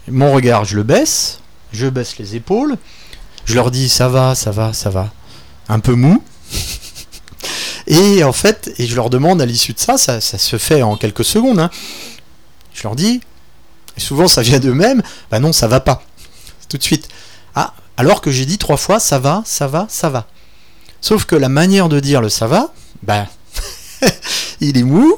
[0.08, 1.40] mon regard, je le baisse,
[1.72, 2.76] je baisse les épaules,
[3.44, 5.12] je leur dis, ça va, ça va, ça va,
[5.68, 6.22] un peu mou.
[7.86, 10.96] Et en fait, et je leur demande à l'issue de ça, ça, se fait en
[10.96, 11.60] quelques secondes.
[11.60, 11.70] Hein.
[12.74, 13.20] Je leur dis,
[13.96, 16.02] et souvent ça vient d'eux-mêmes, bah non, ça va pas.
[16.68, 17.08] Tout de suite.
[17.54, 20.26] Ah, alors que j'ai dit trois fois, ça va, ça va, ça va.
[21.00, 22.72] Sauf que la manière de dire le ça va,
[23.02, 23.26] bah,
[24.60, 25.16] il est mou,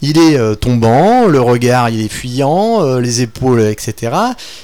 [0.00, 4.16] il est euh, tombant, le regard il est fuyant, euh, les épaules, etc.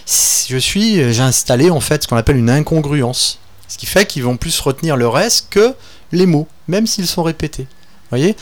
[0.07, 3.41] Je suis, j'ai installé en fait ce qu'on appelle une incongruence.
[3.67, 5.75] Ce qui fait qu'ils vont plus retenir le reste que
[6.13, 7.67] les mots, même s'ils sont répétés.
[8.11, 8.37] voyez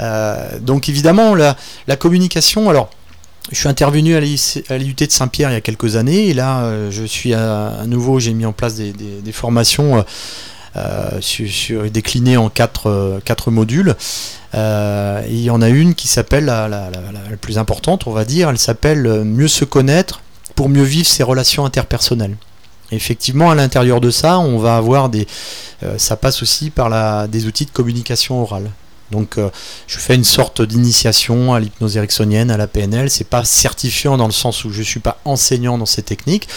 [0.00, 1.56] euh, Donc évidemment, la,
[1.98, 2.90] communication, alors
[3.52, 6.90] je suis intervenu à l'IUT de Saint-Pierre il y a quelques années, et là euh,
[6.90, 10.04] je suis à, nouveau, j'ai mis en place des, formations
[10.76, 13.96] euh, sur, déclinées en quatre, modules.
[14.54, 16.90] il y en a une qui s'appelle la,
[17.40, 20.22] plus importante, on va dire, elle s'appelle Mieux se connaître
[20.54, 22.36] pour mieux vivre ses relations interpersonnelles.
[22.92, 25.26] Effectivement, à l'intérieur de ça, on va avoir des,
[25.96, 28.70] ça passe aussi par des outils de communication orale.
[29.10, 29.50] Donc euh,
[29.86, 33.10] je fais une sorte d'initiation à l'hypnose ericksonienne, à la PNL.
[33.10, 36.48] C'est pas certifiant dans le sens où je suis pas enseignant dans ces techniques,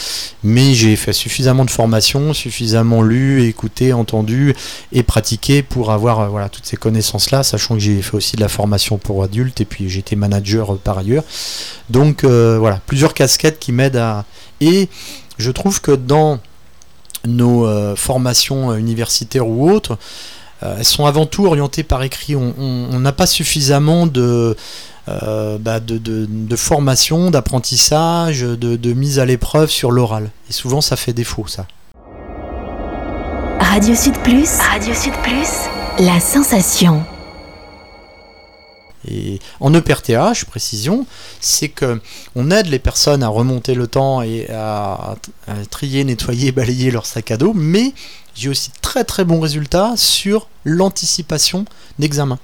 [0.44, 4.54] mais j'ai fait suffisamment de formation, suffisamment lu, écouté, entendu
[4.92, 8.42] et pratiqué pour avoir euh, toutes ces connaissances là, sachant que j'ai fait aussi de
[8.42, 11.24] la formation pour adultes et puis j'étais manager euh, par ailleurs.
[11.90, 14.26] Donc voilà, plusieurs casquettes qui m'aident à
[14.64, 14.88] et
[15.38, 16.40] je trouve que dans
[17.26, 19.98] nos formations universitaires ou autres,
[20.64, 22.36] euh, elles sont avant tout orientées par écrit.
[22.36, 24.56] On n'a pas suffisamment de,
[25.10, 30.30] euh, bah, de, formation, d'apprentissage, de, mise à l'épreuve sur l'oral.
[30.50, 31.66] Et souvent, ça fait défaut, ça.
[33.60, 37.04] Radio Sud Plus, Radio Sud Plus, la sensation.
[39.08, 41.06] Et en EPRTH, précision,
[41.39, 42.01] c'est que
[42.36, 45.16] on aide les personnes à remonter le temps et à,
[45.70, 47.93] trier, nettoyer, balayer leur sac à dos, mais
[48.36, 51.66] j'ai aussi très très bons résultats sur l'anticipation
[51.99, 52.39] d'examen.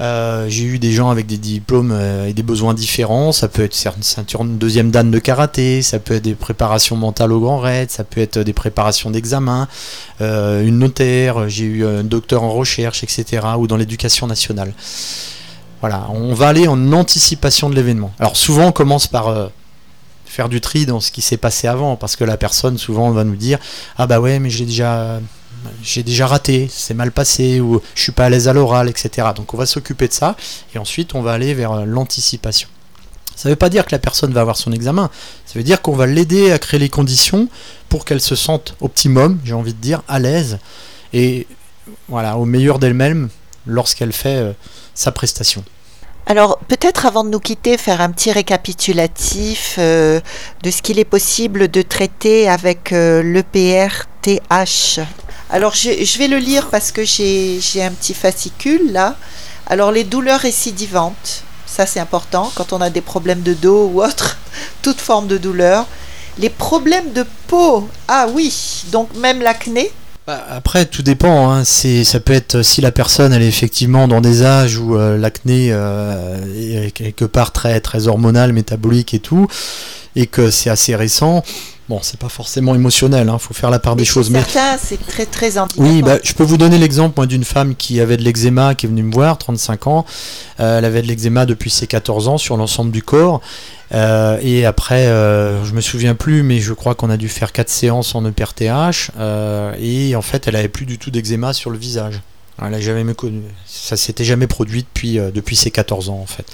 [0.00, 3.30] Euh, j'ai eu des gens avec des diplômes euh, et des besoins différents.
[3.30, 7.32] Ça peut être une ceinture deuxième dan de karaté, ça peut être des préparations mentales
[7.32, 9.68] au grand raid, ça peut être des préparations d'examen,
[10.20, 13.46] euh, une notaire, j'ai eu un docteur en recherche, etc.
[13.58, 14.72] ou dans l'éducation nationale.
[15.84, 18.10] Voilà, on va aller en anticipation de l'événement.
[18.18, 19.50] Alors souvent on commence par
[20.24, 23.22] faire du tri dans ce qui s'est passé avant, parce que la personne souvent va
[23.22, 23.58] nous dire
[23.98, 25.20] ah bah ouais mais j'ai déjà
[25.96, 29.28] déjà raté, c'est mal passé ou je suis pas à l'aise à l'oral, etc.
[29.36, 30.36] Donc on va s'occuper de ça
[30.74, 32.70] et ensuite on va aller vers l'anticipation.
[33.36, 35.10] Ça ne veut pas dire que la personne va avoir son examen,
[35.44, 37.50] ça veut dire qu'on va l'aider à créer les conditions
[37.90, 40.60] pour qu'elle se sente optimum, j'ai envie de dire, à l'aise
[41.12, 41.46] et
[42.08, 43.28] voilà, au meilleur d'elle-même
[43.66, 44.52] lorsqu'elle fait euh,
[44.94, 45.62] sa prestation.
[46.26, 50.20] Alors peut-être avant de nous quitter, faire un petit récapitulatif euh,
[50.62, 55.00] de ce qu'il est possible de traiter avec euh, l'EPRTH.
[55.50, 59.16] Alors je, vais le lire parce que j'ai un petit fascicule là.
[59.66, 64.02] Alors les douleurs récidivantes, ça c'est important quand on a des problèmes de dos ou
[64.02, 64.38] autre,
[64.82, 65.86] toute forme de douleur.
[66.38, 69.92] Les problèmes de peau, ah oui, donc même l'acné,
[70.26, 71.50] bah, après, tout dépend.
[71.50, 71.64] Hein.
[71.64, 75.18] C'est, ça peut être si la personne elle est effectivement dans des âges où euh,
[75.18, 79.46] l'acné euh, est quelque part très très hormonal, métabolique et tout,
[80.16, 81.42] et que c'est assez récent.
[81.88, 83.38] Bon, c'est pas forcément émotionnel, il hein.
[83.38, 84.30] faut faire la part des choses.
[84.30, 84.42] Mais
[84.78, 88.22] c'est très très Oui, bah, je peux vous donner l'exemple d'une femme qui avait de
[88.22, 90.06] l'eczéma, qui est venue me voir, 35 ans.
[90.60, 93.42] Euh, elle avait de l'eczéma depuis ses 14 ans sur l'ensemble du corps.
[93.92, 97.52] Euh, et après, euh, je me souviens plus, mais je crois qu'on a dû faire
[97.52, 99.10] 4 séances en EPRTH.
[99.78, 102.22] et en fait, elle avait plus du tout d'eczéma sur le visage.
[102.62, 103.42] Elle a jamais connu.
[103.66, 106.46] Ça s'était jamais produit depuis, depuis ses 14 ans en fait.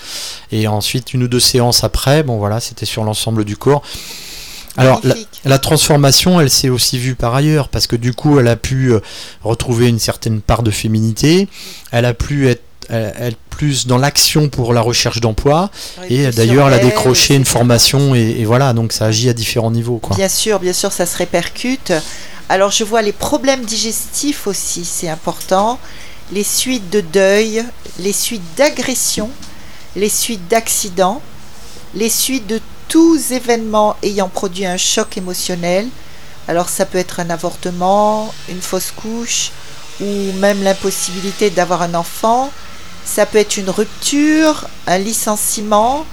[0.51, 3.83] Et ensuite, une ou deux séances après, bon voilà, c'était sur l'ensemble du corps.
[4.77, 5.01] Alors
[5.45, 8.93] la, transformation, elle s'est aussi vue par ailleurs parce que du coup, elle a pu
[8.93, 9.01] euh,
[9.43, 11.49] retrouver une certaine part de féminité.
[11.91, 12.63] Elle a pu être
[13.51, 15.71] plus dans l'action pour la recherche d'emploi
[16.09, 19.99] et d'ailleurs elle a décroché une formation et, voilà donc ça agit à différents niveaux
[19.99, 20.17] quoi.
[20.17, 21.93] Bien sûr, bien sûr, ça se répercute.
[22.51, 25.79] Alors je vois les problèmes digestifs aussi, c'est important.
[26.33, 27.65] Les suites de deuil,
[28.01, 29.31] les suites d'agression,
[29.95, 31.23] les suites d'accidents,
[31.95, 35.87] les suites de tous événements ayant produit un choc émotionnel.
[36.49, 39.53] Alors ça peut être un avortement, une fausse couche
[40.01, 42.51] ou même l'impossibilité d'avoir un enfant.
[43.05, 46.05] Ça peut être une rupture, un licenciement,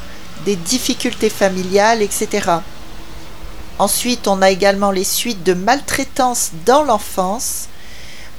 [0.46, 2.60] des difficultés familiales, etc.
[3.80, 7.68] Ensuite, on a également les suites de maltraitance dans l'enfance,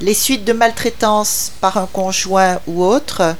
[0.01, 3.37] les suites de maltraitance par un conjoint ou autre,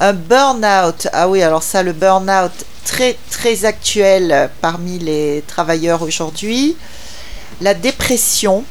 [0.00, 1.08] un burn-out.
[1.12, 2.52] Ah oui, alors ça, le burn-out,
[2.84, 6.76] très très actuel parmi les travailleurs aujourd'hui.
[7.60, 8.64] La dépression,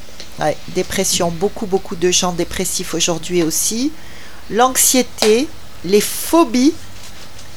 [0.70, 3.92] dépression, beaucoup beaucoup de gens dépressifs aujourd'hui aussi.
[4.50, 5.48] L'anxiété,
[5.84, 6.74] les phobies,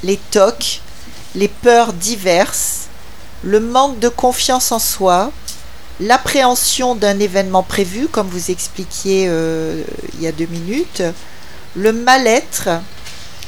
[0.03, 0.81] les tocs,
[1.35, 2.88] les peurs diverses,
[3.43, 5.31] le manque de confiance en soi,
[6.01, 9.83] l'appréhension d'un événement prévu, comme vous expliquiez euh,
[10.15, 11.03] il y a deux minutes,
[11.77, 12.69] le mal-être,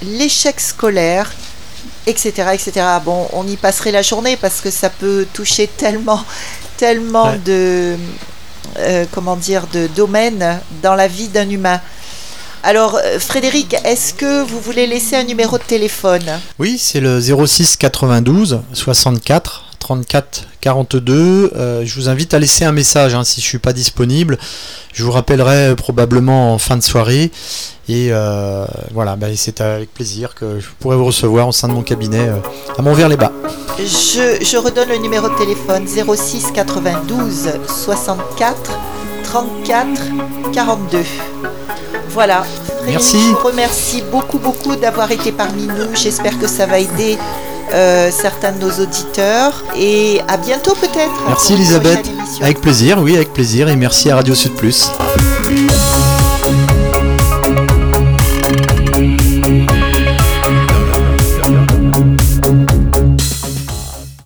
[0.02, 1.32] l'échec scolaire,
[2.06, 2.86] etc., etc.
[3.04, 6.24] Bon, on y passerait la journée parce que ça peut toucher tellement,
[6.76, 7.96] tellement de,
[8.78, 11.80] euh, comment dire, de domaines dans la vie d'un humain.
[12.62, 16.40] Alors, euh, Frédéric, est-ce que vous voulez laisser un numéro de téléphone?
[16.58, 21.50] Oui, c'est le 06 92 64 34 42.
[21.84, 24.38] je vous invite à laisser un message hein, si je ne suis pas disponible.
[24.92, 27.30] Je vous rappellerai probablement en fin de soirée.
[27.90, 31.72] Et euh, voilà, bah, c'est avec plaisir que je pourrai vous recevoir au sein de
[31.72, 32.36] mon cabinet euh,
[32.78, 33.32] à Montverre-les-Bas.
[33.78, 38.78] Je, je redonne le numéro de téléphone 06 92 64
[39.24, 39.88] 34
[40.52, 40.98] 42.
[42.10, 42.44] Voilà.
[42.86, 43.18] Merci.
[43.20, 45.94] Je vous remercie beaucoup, beaucoup d'avoir été parmi nous.
[45.94, 47.18] J'espère que ça va aider
[47.72, 49.64] euh, certains de nos auditeurs.
[49.76, 51.24] Et à bientôt peut-être.
[51.26, 52.10] Merci Elisabeth.
[52.40, 53.68] Avec plaisir, oui, avec plaisir.
[53.68, 54.90] Et merci à Radio Sud Plus.